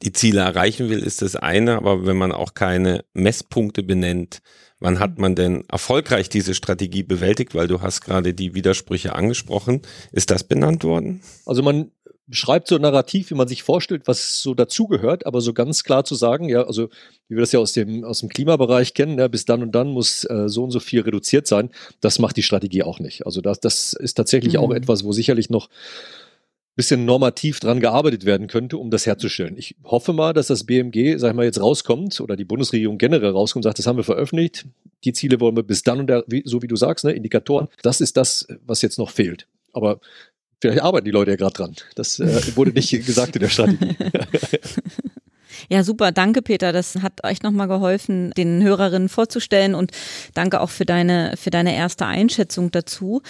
[0.01, 4.41] die Ziele erreichen will, ist das eine, aber wenn man auch keine Messpunkte benennt,
[4.79, 9.81] wann hat man denn erfolgreich diese Strategie bewältigt, weil du hast gerade die Widersprüche angesprochen,
[10.11, 11.21] ist das benannt worden?
[11.45, 11.91] Also man
[12.27, 16.15] beschreibt so narrativ, wie man sich vorstellt, was so dazugehört, aber so ganz klar zu
[16.15, 16.89] sagen, ja, also
[17.27, 19.89] wie wir das ja aus dem, aus dem Klimabereich kennen, ja, bis dann und dann
[19.89, 21.69] muss äh, so und so viel reduziert sein,
[22.01, 23.25] das macht die Strategie auch nicht.
[23.25, 24.59] Also das, das ist tatsächlich mhm.
[24.59, 25.69] auch etwas, wo sicherlich noch
[26.75, 29.57] bisschen normativ dran gearbeitet werden könnte, um das herzustellen.
[29.57, 33.31] Ich hoffe mal, dass das BMG, sag ich mal, jetzt rauskommt oder die Bundesregierung generell
[33.31, 34.65] rauskommt und sagt, das haben wir veröffentlicht,
[35.03, 38.01] die Ziele wollen wir bis dann und der, so wie du sagst, ne, Indikatoren, das
[38.01, 39.47] ist das, was jetzt noch fehlt.
[39.73, 39.99] Aber
[40.63, 41.75] Vielleicht arbeiten die Leute ja gerade dran.
[41.95, 43.97] Das äh, wurde nicht gesagt in der Strategie.
[45.69, 46.11] Ja, super.
[46.11, 46.71] Danke, Peter.
[46.71, 49.91] Das hat euch nochmal geholfen, den Hörerinnen vorzustellen und
[50.33, 53.21] danke auch für deine, für deine erste Einschätzung dazu.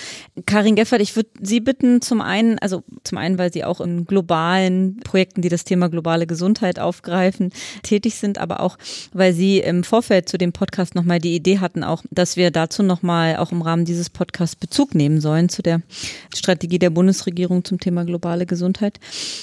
[0.45, 4.05] Karin Geffert, ich würde Sie bitten, zum einen, also zum einen, weil Sie auch in
[4.05, 7.51] globalen Projekten, die das Thema globale Gesundheit aufgreifen,
[7.83, 8.77] tätig sind, aber auch,
[9.13, 12.83] weil Sie im Vorfeld zu dem Podcast nochmal die Idee hatten, auch, dass wir dazu
[12.83, 15.81] nochmal auch im Rahmen dieses Podcasts Bezug nehmen sollen zu der
[16.35, 18.99] Strategie der Bundesregierung zum Thema globale Gesundheit.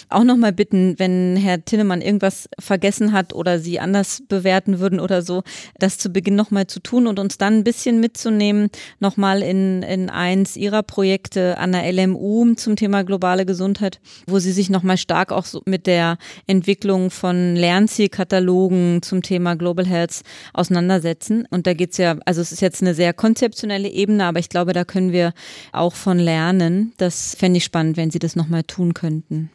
[0.09, 2.49] Auch nochmal bitten, wenn Herr Tinnemann irgendwas
[2.81, 5.43] vergessen hat oder sie anders bewerten würden oder so,
[5.78, 8.70] das zu Beginn nochmal zu tun und uns dann ein bisschen mitzunehmen,
[9.01, 14.53] nochmal in, in eins ihrer Projekte an der LMU zum Thema globale Gesundheit, wo sie
[14.53, 16.16] sich nochmal stark auch so mit der
[16.47, 20.22] Entwicklung von Lernzielkatalogen zum Thema Global Health
[20.55, 21.47] auseinandersetzen.
[21.51, 24.72] Und da geht's ja, also es ist jetzt eine sehr konzeptionelle Ebene, aber ich glaube,
[24.72, 25.35] da können wir
[25.72, 26.95] auch von lernen.
[26.97, 29.51] Das fände ich spannend, wenn Sie das nochmal tun könnten.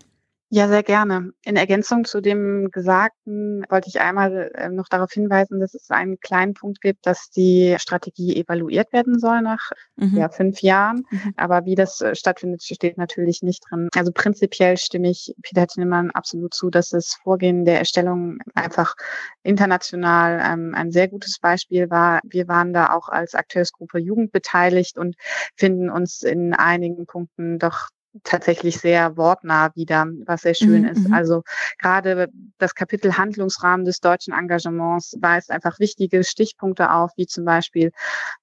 [0.50, 1.32] Ja, sehr gerne.
[1.44, 6.20] In Ergänzung zu dem Gesagten wollte ich einmal äh, noch darauf hinweisen, dass es einen
[6.20, 10.18] kleinen Punkt gibt, dass die Strategie evaluiert werden soll nach mhm.
[10.18, 11.04] ja, fünf Jahren.
[11.10, 11.34] Mhm.
[11.36, 13.90] Aber wie das äh, stattfindet, steht natürlich nicht drin.
[13.96, 18.94] Also prinzipiell stimme ich Peter Tinnemann absolut zu, dass das Vorgehen der Erstellung einfach
[19.42, 22.20] international ähm, ein sehr gutes Beispiel war.
[22.24, 25.16] Wir waren da auch als Akteursgruppe Jugend beteiligt und
[25.56, 27.90] finden uns in einigen Punkten doch
[28.24, 31.08] tatsächlich sehr wortnah wieder, was sehr schön mhm, ist.
[31.08, 31.14] Mhm.
[31.14, 31.44] Also
[31.80, 37.92] gerade das Kapitel Handlungsrahmen des deutschen Engagements weist einfach wichtige Stichpunkte auf, wie zum Beispiel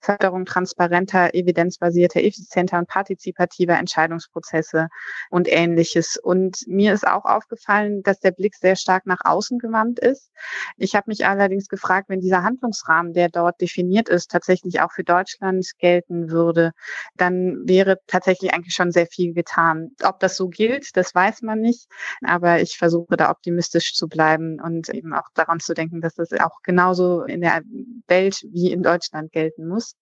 [0.00, 4.88] Förderung transparenter, evidenzbasierter, effizienter und partizipativer Entscheidungsprozesse
[5.30, 6.18] und ähnliches.
[6.18, 10.30] Und mir ist auch aufgefallen, dass der Blick sehr stark nach außen gewandt ist.
[10.76, 15.04] Ich habe mich allerdings gefragt, wenn dieser Handlungsrahmen, der dort definiert ist, tatsächlich auch für
[15.04, 16.72] Deutschland gelten würde,
[17.16, 19.90] dann wäre tatsächlich eigentlich schon sehr viel getan getan.
[20.04, 21.88] Ob das so gilt, das weiß man nicht.
[22.22, 26.32] Aber ich versuche da optimistisch zu bleiben und eben auch daran zu denken, dass das
[26.32, 27.62] auch genauso in der
[28.08, 29.94] Welt wie in Deutschland gelten muss.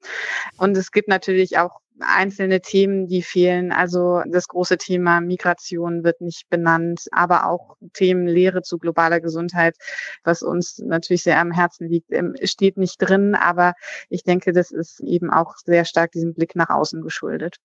[0.56, 3.72] Und es gibt natürlich auch einzelne Themen, die fehlen.
[3.72, 9.76] Also das große Thema Migration wird nicht benannt, aber auch Themen Lehre zu globaler Gesundheit,
[10.24, 13.34] was uns natürlich sehr am Herzen liegt, ähm, steht nicht drin.
[13.34, 13.74] Aber
[14.08, 17.58] ich denke, das ist eben auch sehr stark diesem Blick nach außen geschuldet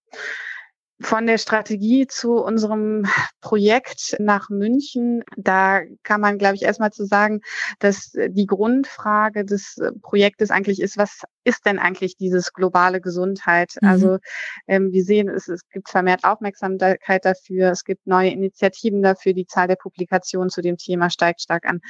[1.01, 3.05] von der Strategie zu unserem
[3.41, 7.41] Projekt nach München, da kann man, glaube ich, erstmal zu sagen,
[7.79, 13.73] dass die Grundfrage des Projektes eigentlich ist, was ist denn eigentlich dieses globale Gesundheit?
[13.81, 13.87] Mhm.
[13.87, 14.17] Also
[14.67, 19.45] ähm, wir sehen, es, es gibt vermehrt Aufmerksamkeit dafür, es gibt neue Initiativen dafür, die
[19.45, 21.81] Zahl der Publikationen zu dem Thema steigt stark an.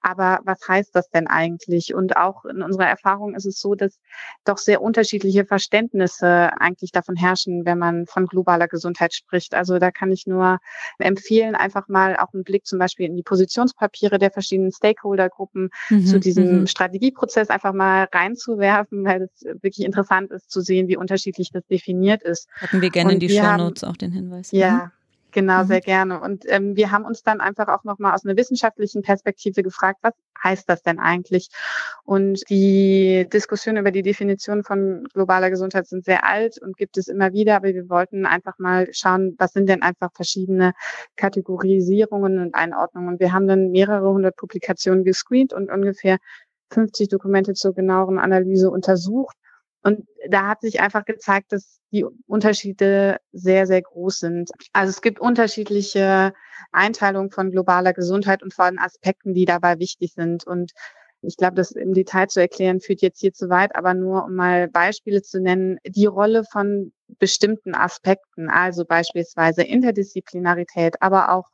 [0.00, 1.94] Aber was heißt das denn eigentlich?
[1.94, 3.98] Und auch in unserer Erfahrung ist es so, dass
[4.44, 9.54] doch sehr unterschiedliche Verständnisse eigentlich davon herrschen, wenn man von global globaler Gesundheit spricht.
[9.54, 10.58] Also da kann ich nur
[10.98, 16.06] empfehlen, einfach mal auch einen Blick zum Beispiel in die Positionspapiere der verschiedenen Stakeholdergruppen mhm,
[16.06, 16.66] zu diesem mhm.
[16.66, 22.22] Strategieprozess einfach mal reinzuwerfen, weil es wirklich interessant ist zu sehen, wie unterschiedlich das definiert
[22.22, 22.48] ist.
[22.56, 24.52] Hatten wir gerne Und in die Show Notes auch den Hinweis.
[24.52, 24.90] Ja, mhm.
[25.32, 25.66] Genau, mhm.
[25.68, 26.20] sehr gerne.
[26.20, 30.14] Und ähm, wir haben uns dann einfach auch nochmal aus einer wissenschaftlichen Perspektive gefragt, was
[30.42, 31.48] heißt das denn eigentlich?
[32.04, 37.08] Und die Diskussionen über die Definition von globaler Gesundheit sind sehr alt und gibt es
[37.08, 40.72] immer wieder, aber wir wollten einfach mal schauen, was sind denn einfach verschiedene
[41.16, 43.10] Kategorisierungen und Einordnungen.
[43.10, 46.18] Und wir haben dann mehrere hundert Publikationen gescreent und ungefähr
[46.70, 49.36] 50 Dokumente zur genaueren Analyse untersucht
[49.82, 54.50] und da hat sich einfach gezeigt, dass die Unterschiede sehr, sehr groß sind.
[54.72, 56.34] Also es gibt unterschiedliche
[56.70, 60.46] Einteilungen von globaler Gesundheit und vor allem Aspekten, die dabei wichtig sind.
[60.46, 60.72] Und
[61.22, 64.34] ich glaube, das im Detail zu erklären, führt jetzt hier zu weit, aber nur um
[64.34, 71.48] mal Beispiele zu nennen, die Rolle von bestimmten Aspekten, also beispielsweise Interdisziplinarität, aber auch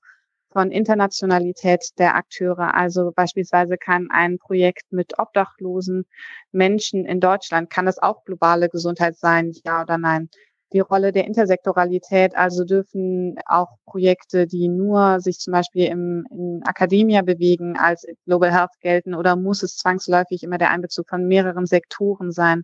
[0.56, 2.74] von Internationalität der Akteure.
[2.74, 6.06] Also beispielsweise kann ein Projekt mit obdachlosen
[6.50, 10.30] Menschen in Deutschland, kann das auch globale Gesundheit sein, ja oder nein?
[10.72, 12.36] Die Rolle der Intersektoralität.
[12.36, 18.52] Also dürfen auch Projekte, die nur sich zum Beispiel im, in Akademia bewegen, als Global
[18.52, 22.62] Health gelten oder muss es zwangsläufig immer der Einbezug von mehreren Sektoren sein?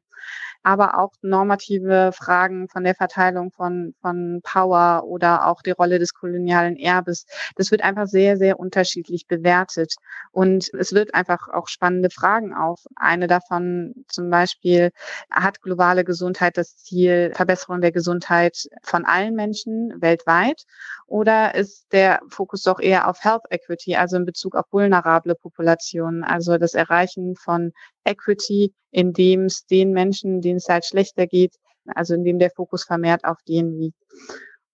[0.62, 6.14] aber auch normative Fragen von der Verteilung von, von Power oder auch die Rolle des
[6.14, 7.26] kolonialen Erbes.
[7.56, 9.94] Das wird einfach sehr, sehr unterschiedlich bewertet.
[10.30, 12.84] Und es wird einfach auch spannende Fragen auf.
[12.96, 14.90] Eine davon zum Beispiel,
[15.30, 20.64] hat globale Gesundheit das Ziel Verbesserung der Gesundheit von allen Menschen weltweit?
[21.06, 26.24] Oder ist der Fokus doch eher auf Health Equity, also in Bezug auf vulnerable Populationen,
[26.24, 27.72] also das Erreichen von
[28.04, 31.54] Equity, indem es den Menschen, denen es halt schlechter geht,
[31.86, 33.98] also indem der Fokus vermehrt auf denen liegt.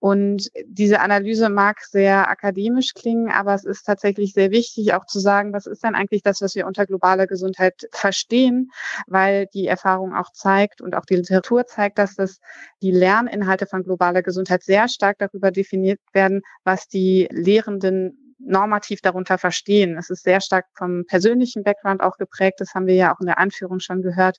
[0.00, 5.18] Und diese Analyse mag sehr akademisch klingen, aber es ist tatsächlich sehr wichtig, auch zu
[5.18, 8.70] sagen, was ist denn eigentlich das, was wir unter globaler Gesundheit verstehen,
[9.08, 12.38] weil die Erfahrung auch zeigt und auch die Literatur zeigt, dass das
[12.80, 19.36] die Lerninhalte von globaler Gesundheit sehr stark darüber definiert werden, was die Lehrenden normativ darunter
[19.36, 19.96] verstehen.
[19.98, 22.60] Es ist sehr stark vom persönlichen Background auch geprägt.
[22.60, 24.38] Das haben wir ja auch in der Anführung schon gehört.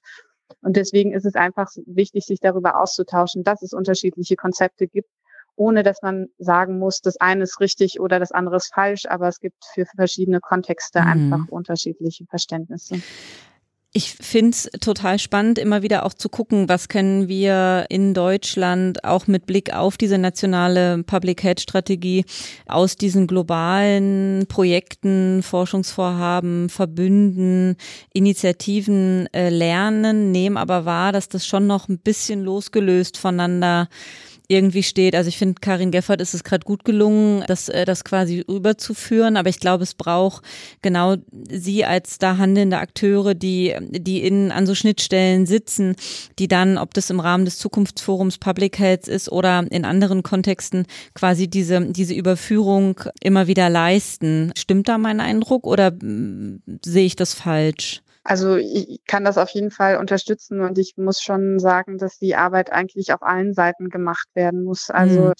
[0.61, 5.09] Und deswegen ist es einfach wichtig, sich darüber auszutauschen, dass es unterschiedliche Konzepte gibt
[5.59, 9.27] ohne dass man sagen muss, das eine ist richtig oder das andere ist falsch, aber
[9.27, 11.07] es gibt für verschiedene Kontexte mhm.
[11.07, 13.01] einfach unterschiedliche Verständnisse.
[13.91, 19.03] Ich finde es total spannend, immer wieder auch zu gucken, was können wir in Deutschland
[19.03, 22.23] auch mit Blick auf diese nationale Public Health Strategie
[22.67, 27.77] aus diesen globalen Projekten, Forschungsvorhaben, Verbünden,
[28.13, 33.89] Initiativen äh, lernen, nehmen aber wahr, dass das schon noch ein bisschen losgelöst voneinander
[34.49, 35.15] irgendwie steht.
[35.15, 39.37] Also ich finde, Karin Geffert ist es gerade gut gelungen, das, äh, das quasi rüberzuführen.
[39.37, 40.43] Aber ich glaube, es braucht
[40.81, 41.15] genau
[41.49, 45.95] sie als da handelnde Akteure, die, die in, an so Schnittstellen sitzen,
[46.39, 50.87] die dann, ob das im Rahmen des Zukunftsforums Public Health ist oder in anderen Kontexten,
[51.13, 54.51] quasi diese, diese Überführung immer wieder leisten.
[54.57, 58.01] Stimmt da mein Eindruck oder mm, sehe ich das falsch?
[58.29, 62.35] Also ich kann das auf jeden Fall unterstützen und ich muss schon sagen, dass die
[62.35, 64.91] Arbeit eigentlich auf allen Seiten gemacht werden muss.
[64.91, 65.33] Also mhm.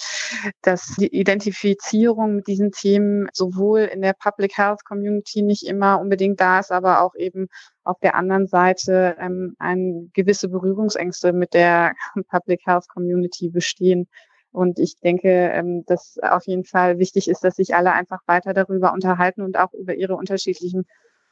[0.63, 6.41] dass die Identifizierung mit diesen Themen sowohl in der Public Health Community nicht immer unbedingt
[6.41, 7.47] da ist, aber auch eben
[7.83, 11.93] auf der anderen Seite ähm, ein gewisse Berührungsängste mit der
[12.31, 14.07] Public Health Community bestehen.
[14.51, 18.55] Und ich denke, ähm, dass auf jeden Fall wichtig ist, dass sich alle einfach weiter
[18.55, 20.87] darüber unterhalten und auch über ihre unterschiedlichen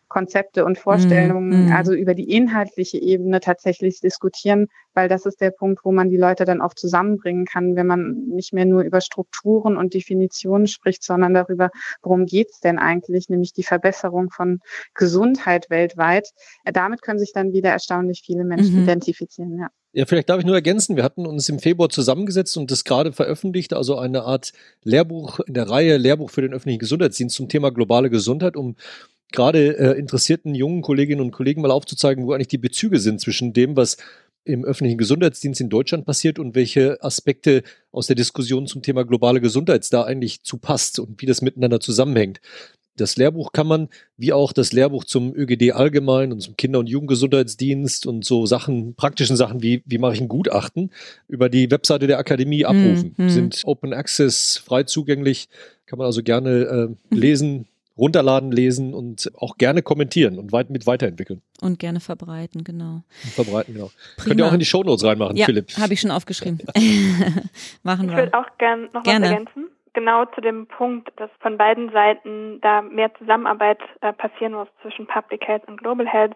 [0.07, 5.51] Konzepte und Vorstellungen, mm, also über die inhaltliche Ebene tatsächlich diskutieren, weil das ist der
[5.51, 9.01] Punkt, wo man die Leute dann auch zusammenbringen kann, wenn man nicht mehr nur über
[9.01, 11.69] Strukturen und Definitionen spricht, sondern darüber,
[12.01, 14.59] worum geht's denn eigentlich, nämlich die Verbesserung von
[14.93, 16.29] Gesundheit weltweit.
[16.65, 18.83] Damit können sich dann wieder erstaunlich viele Menschen mhm.
[18.83, 19.67] identifizieren, ja.
[19.93, 23.13] Ja, vielleicht darf ich nur ergänzen, wir hatten uns im Februar zusammengesetzt und das gerade
[23.13, 24.51] veröffentlicht, also eine Art
[24.83, 28.75] Lehrbuch in der Reihe Lehrbuch für den öffentlichen Gesundheitsdienst zum Thema globale Gesundheit, um
[29.31, 33.53] gerade äh, interessierten jungen Kolleginnen und Kollegen mal aufzuzeigen, wo eigentlich die Bezüge sind zwischen
[33.53, 33.97] dem, was
[34.47, 39.41] im öffentlichen Gesundheitsdienst in Deutschland passiert und welche Aspekte aus der Diskussion zum Thema globale
[39.41, 42.39] Gesundheit da eigentlich zu passt und wie das miteinander zusammenhängt.
[42.95, 46.87] Das Lehrbuch kann man, wie auch das Lehrbuch zum ÖGD allgemein und zum Kinder- und
[46.87, 50.91] Jugendgesundheitsdienst und so Sachen, praktischen Sachen wie, wie mache ich ein Gutachten,
[51.27, 53.13] über die Webseite der Akademie abrufen.
[53.17, 53.29] Mhm.
[53.29, 55.47] Sind Open Access, frei zugänglich,
[55.85, 56.49] kann man also gerne
[57.11, 57.67] äh, lesen,
[57.97, 61.41] runterladen, lesen und auch gerne kommentieren und weit, mit weiterentwickeln.
[61.61, 63.03] Und gerne verbreiten, genau.
[63.23, 63.91] Und verbreiten, genau.
[64.17, 64.27] Prima.
[64.27, 65.71] Könnt ihr auch in die Shownotes reinmachen, ja, Philipp.
[65.77, 66.59] habe ich schon aufgeschrieben.
[67.83, 68.17] Machen wir.
[68.17, 69.25] Ich würde auch gern noch gerne.
[69.25, 69.69] was ergänzen.
[69.93, 75.07] Genau zu dem Punkt, dass von beiden Seiten da mehr Zusammenarbeit äh, passieren muss zwischen
[75.07, 76.35] Public Health und Global Health.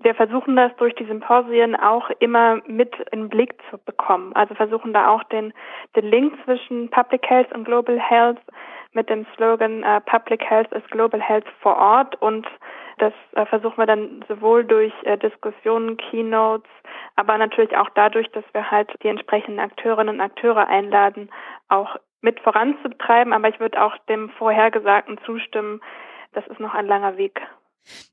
[0.00, 4.32] Wir versuchen das durch die Symposien auch immer mit in den Blick zu bekommen.
[4.34, 5.52] Also versuchen da auch den,
[5.94, 8.40] den Link zwischen Public Health und Global Health
[8.94, 12.46] mit dem Slogan äh, Public Health is Global Health vor Ort und
[12.98, 16.70] das äh, versuchen wir dann sowohl durch äh, Diskussionen, Keynotes,
[17.16, 21.30] aber natürlich auch dadurch, dass wir halt die entsprechenden Akteurinnen und Akteure einladen,
[21.68, 23.32] auch mit voranzutreiben.
[23.32, 25.80] Aber ich würde auch dem Vorhergesagten zustimmen,
[26.32, 27.40] das ist noch ein langer Weg.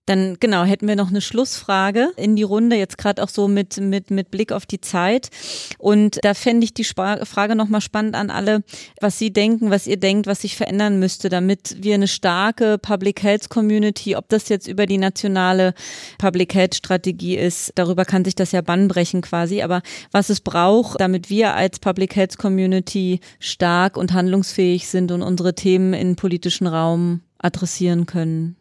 [0.06, 3.78] Dann genau, hätten wir noch eine Schlussfrage in die Runde, jetzt gerade auch so mit,
[3.78, 5.30] mit, mit Blick auf die Zeit.
[5.78, 8.64] Und da fände ich die Sp Frage nochmal spannend an alle,
[9.00, 13.24] was Sie denken, was ihr denkt, was sich verändern müsste, damit wir eine starke Public
[13.24, 15.74] Health Community, ob das jetzt über die nationale
[16.18, 21.00] Public Health Strategie ist, darüber kann sich das ja bannbrechen quasi, aber was es braucht,
[21.00, 26.68] damit wir als Public Health Community stark und handlungsfähig sind und unsere Themen in politischen
[26.68, 28.56] Raum adressieren können.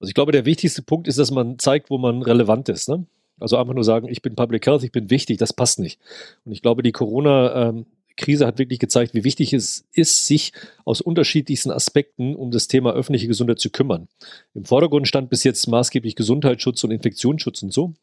[0.00, 2.88] Also ich glaube, der wichtigste Punkt ist, dass man zeigt, wo man relevant ist.
[2.88, 3.06] Ne?
[3.40, 6.00] Also einfach nur sagen, ich bin Public Health, ich bin wichtig, das passt nicht.
[6.44, 10.52] Und ich glaube, die Corona-Krise hat wirklich gezeigt, wie wichtig es ist, sich
[10.84, 14.08] aus unterschiedlichsten Aspekten um das Thema öffentliche Gesundheit zu kümmern.
[14.54, 17.94] Im Vordergrund stand bis jetzt maßgeblich Gesundheitsschutz und Infektionsschutz und so.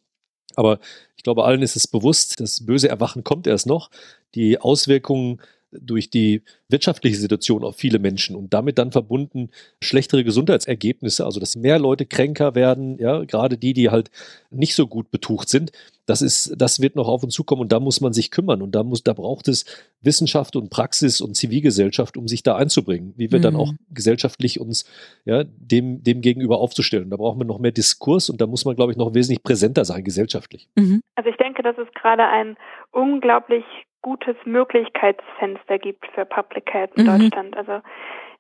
[0.56, 0.80] Aber
[1.16, 3.90] ich glaube, allen ist es bewusst, das böse Erwachen kommt erst noch.
[4.36, 5.42] Die Auswirkungen
[5.82, 9.50] durch die wirtschaftliche Situation auf viele Menschen und damit dann verbunden
[9.82, 14.10] schlechtere Gesundheitsergebnisse, also dass mehr Leute kränker werden, ja, gerade die, die halt
[14.50, 15.72] nicht so gut betucht sind.
[16.06, 18.76] Das ist, das wird noch auf uns zukommen und da muss man sich kümmern und
[18.76, 19.66] da muss, da braucht es
[20.02, 23.44] Wissenschaft und Praxis und Zivilgesellschaft, um sich da einzubringen, wie wir mhm.
[23.44, 24.84] dann auch gesellschaftlich uns
[25.24, 27.10] ja, dem, dem gegenüber aufzustellen.
[27.10, 29.86] Da brauchen wir noch mehr Diskurs und da muss man, glaube ich, noch wesentlich präsenter
[29.86, 30.68] sein gesellschaftlich.
[30.76, 31.02] Mhm.
[31.16, 32.58] Also ich denke, das ist gerade ein
[32.92, 33.64] unglaublich
[34.04, 37.20] gutes Möglichkeitsfenster gibt für Public Health in mhm.
[37.20, 37.58] Deutschland.
[37.58, 37.82] Also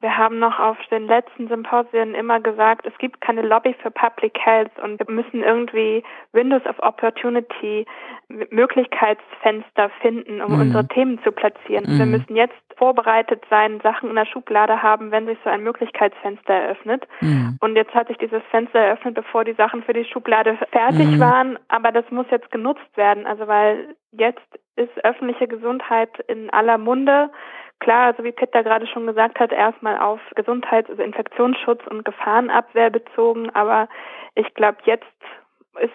[0.03, 4.37] wir haben noch auf den letzten Symposien immer gesagt, es gibt keine Lobby für Public
[4.37, 6.03] Health und wir müssen irgendwie
[6.33, 7.85] Windows of Opportunity,
[8.27, 10.61] Möglichkeitsfenster finden, um mhm.
[10.61, 11.85] unsere Themen zu platzieren.
[11.87, 11.99] Mhm.
[11.99, 16.53] Wir müssen jetzt vorbereitet sein, Sachen in der Schublade haben, wenn sich so ein Möglichkeitsfenster
[16.53, 17.07] eröffnet.
[17.21, 17.57] Mhm.
[17.61, 21.19] Und jetzt hat sich dieses Fenster eröffnet, bevor die Sachen für die Schublade fertig mhm.
[21.21, 21.59] waren.
[21.69, 23.25] Aber das muss jetzt genutzt werden.
[23.25, 24.41] Also weil jetzt
[24.75, 27.29] ist öffentliche Gesundheit in aller Munde.
[27.79, 32.89] Klar, also wie Peter gerade schon gesagt hat, erstmal auf Gesundheits-, also Infektionsschutz und Gefahrenabwehr
[32.89, 33.49] bezogen.
[33.51, 33.89] Aber
[34.35, 35.05] ich glaube, jetzt
[35.79, 35.93] ist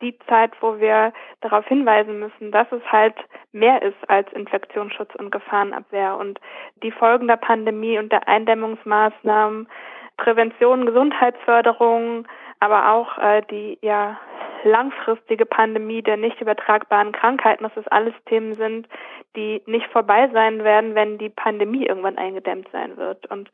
[0.00, 3.16] die Zeit, wo wir darauf hinweisen müssen, dass es halt
[3.52, 6.38] mehr ist als Infektionsschutz und Gefahrenabwehr und
[6.82, 9.68] die Folgen der Pandemie und der Eindämmungsmaßnahmen,
[10.16, 12.26] Prävention, Gesundheitsförderung,
[12.60, 14.18] aber auch äh, die ja
[14.64, 18.88] langfristige Pandemie der nicht übertragbaren Krankheiten, dass das alles Themen sind,
[19.36, 23.26] die nicht vorbei sein werden, wenn die Pandemie irgendwann eingedämmt sein wird.
[23.30, 23.50] Und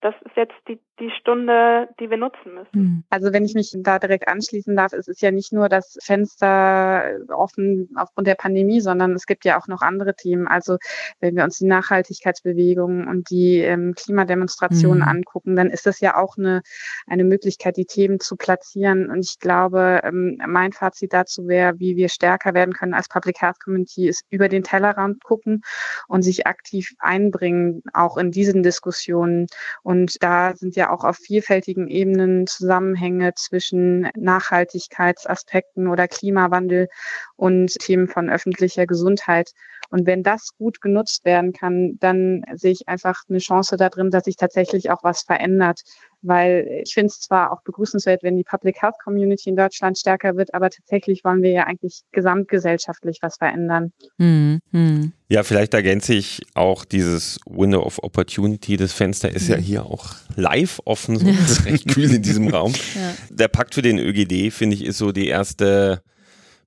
[0.00, 2.72] das ist jetzt die, die Stunde, die wir nutzen müssen.
[2.72, 3.04] Hm.
[3.10, 7.18] Also wenn ich mich da direkt anschließen darf, es ist ja nicht nur das Fenster
[7.28, 10.46] offen aufgrund der Pandemie, sondern es gibt ja auch noch andere Themen.
[10.46, 10.78] Also
[11.20, 15.08] wenn wir uns die Nachhaltigkeitsbewegungen und die ähm, Klimademonstrationen mhm.
[15.08, 16.62] angucken, dann ist das ja auch eine,
[17.06, 19.10] eine Möglichkeit, die Themen zu platzieren.
[19.10, 23.40] Und ich glaube, ähm, mein Fazit dazu wäre, wie wir stärker werden können als Public
[23.40, 25.62] Health Community, ist über den Tellerrand gucken
[26.06, 29.46] und sich aktiv einbringen, auch in diesen Diskussionen.
[29.82, 36.88] Und da sind ja auch auf vielfältigen Ebenen Zusammenhänge zwischen Nachhaltigkeitsaspekten oder Klimawandel
[37.36, 39.52] und Themen von öffentlicher Gesundheit.
[39.90, 44.10] Und wenn das gut genutzt werden kann, dann sehe ich einfach eine Chance da drin,
[44.10, 45.82] dass sich tatsächlich auch was verändert
[46.24, 50.36] weil ich finde es zwar auch begrüßenswert, wenn die Public Health Community in Deutschland stärker
[50.36, 53.92] wird, aber tatsächlich wollen wir ja eigentlich gesamtgesellschaftlich was verändern.
[54.18, 55.12] Hm, hm.
[55.28, 58.76] Ja, vielleicht ergänze ich auch dieses Window of Opportunity.
[58.76, 61.26] Das Fenster ist ja hier auch live offen, so.
[61.44, 62.72] Das ist recht kühl in diesem Raum.
[62.94, 63.14] Ja.
[63.30, 66.02] Der Pakt für den ÖGD, finde ich, ist so die erste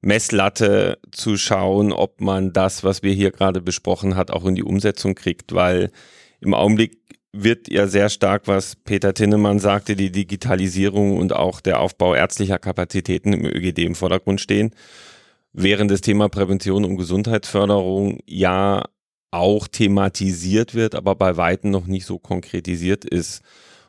[0.01, 4.63] Messlatte zu schauen, ob man das, was wir hier gerade besprochen hat, auch in die
[4.63, 5.91] Umsetzung kriegt, weil
[6.39, 6.97] im Augenblick
[7.43, 12.59] wird ja sehr stark, was Peter Tinnemann sagte, die Digitalisierung und auch der Aufbau ärztlicher
[12.59, 14.71] Kapazitäten im ÖGD im Vordergrund stehen.
[15.53, 18.83] Während das Thema Prävention und Gesundheitsförderung ja
[19.31, 23.41] auch thematisiert wird, aber bei Weitem noch nicht so konkretisiert ist.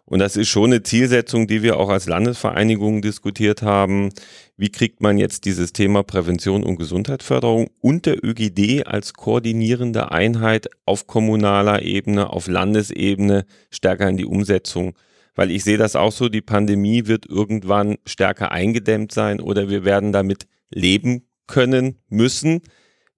[0.09, 4.09] Und das ist schon eine Zielsetzung, die wir auch als Landesvereinigung diskutiert haben.
[4.57, 10.71] Wie kriegt man jetzt dieses Thema Prävention und Gesundheitsförderung und der ÖGD als koordinierende Einheit
[10.87, 14.95] auf kommunaler Ebene, auf Landesebene stärker in die Umsetzung?
[15.35, 19.85] Weil ich sehe das auch so, die Pandemie wird irgendwann stärker eingedämmt sein oder wir
[19.85, 22.63] werden damit leben können müssen,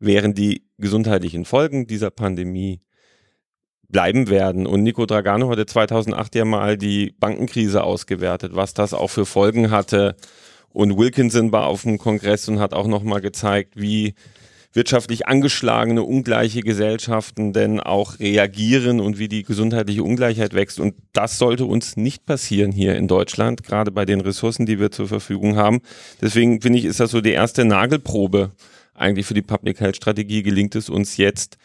[0.01, 2.81] während die gesundheitlichen Folgen dieser Pandemie
[3.91, 4.67] bleiben werden.
[4.67, 9.71] Und Nico Dragano hatte 2008 ja mal die Bankenkrise ausgewertet, was das auch für Folgen
[9.71, 10.17] hatte.
[10.71, 14.15] Und Wilkinson war auf dem Kongress und hat auch nochmal gezeigt, wie
[14.73, 20.79] wirtschaftlich angeschlagene, ungleiche Gesellschaften denn auch reagieren und wie die gesundheitliche Ungleichheit wächst.
[20.79, 24.93] Und das sollte uns nicht passieren hier in Deutschland, gerade bei den Ressourcen, die wir
[24.93, 25.81] zur Verfügung haben.
[26.21, 28.53] Deswegen finde ich, ist das so die erste Nagelprobe
[28.95, 30.45] eigentlich für die Public Health Strategie.
[30.45, 31.57] Gelingt es uns jetzt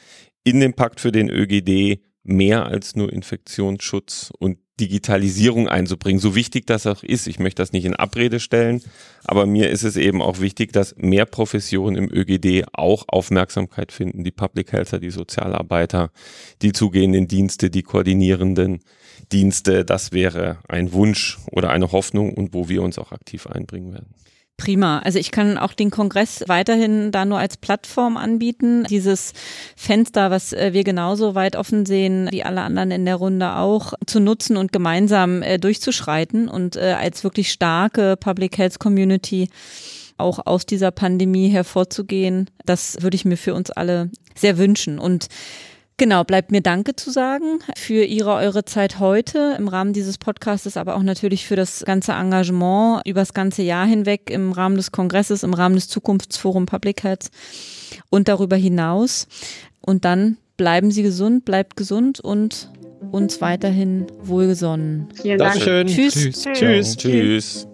[0.43, 6.19] in dem Pakt für den ÖGD mehr als nur Infektionsschutz und Digitalisierung einzubringen.
[6.19, 8.81] So wichtig das auch ist, ich möchte das nicht in Abrede stellen,
[9.23, 14.25] aber mir ist es eben auch wichtig, dass mehr Professionen im ÖGD auch Aufmerksamkeit finden.
[14.25, 16.11] Die Public Healther, die Sozialarbeiter,
[16.61, 18.81] die zugehenden Dienste, die koordinierenden
[19.31, 19.85] Dienste.
[19.85, 24.13] Das wäre ein Wunsch oder eine Hoffnung und wo wir uns auch aktiv einbringen werden.
[24.57, 24.99] Prima.
[24.99, 28.85] Also ich kann auch den Kongress weiterhin da nur als Plattform anbieten.
[28.85, 29.33] Dieses
[29.75, 33.93] Fenster, was äh, wir genauso weit offen sehen wie alle anderen in der Runde auch,
[34.05, 39.49] zu nutzen und gemeinsam äh, durchzuschreiten und äh, als wirklich starke Public Health Community
[40.17, 42.49] auch aus dieser Pandemie hervorzugehen.
[42.65, 44.99] Das würde ich mir für uns alle sehr wünschen.
[44.99, 45.27] Und
[45.97, 50.75] Genau, bleibt mir Danke zu sagen für Ihre, eure Zeit heute im Rahmen dieses Podcasts,
[50.75, 54.91] aber auch natürlich für das ganze Engagement über das ganze Jahr hinweg im Rahmen des
[54.91, 57.27] Kongresses, im Rahmen des Zukunftsforum Public Health
[58.09, 59.27] und darüber hinaus.
[59.79, 62.69] Und dann bleiben Sie gesund, bleibt gesund und
[63.11, 65.07] uns weiterhin wohlgesonnen.
[65.13, 65.53] Vielen Dank.
[65.53, 65.87] Dankeschön.
[65.87, 66.13] Tschüss.
[66.13, 66.43] Tschüss.
[66.43, 66.97] Tschüss.
[66.97, 67.67] Tschüss.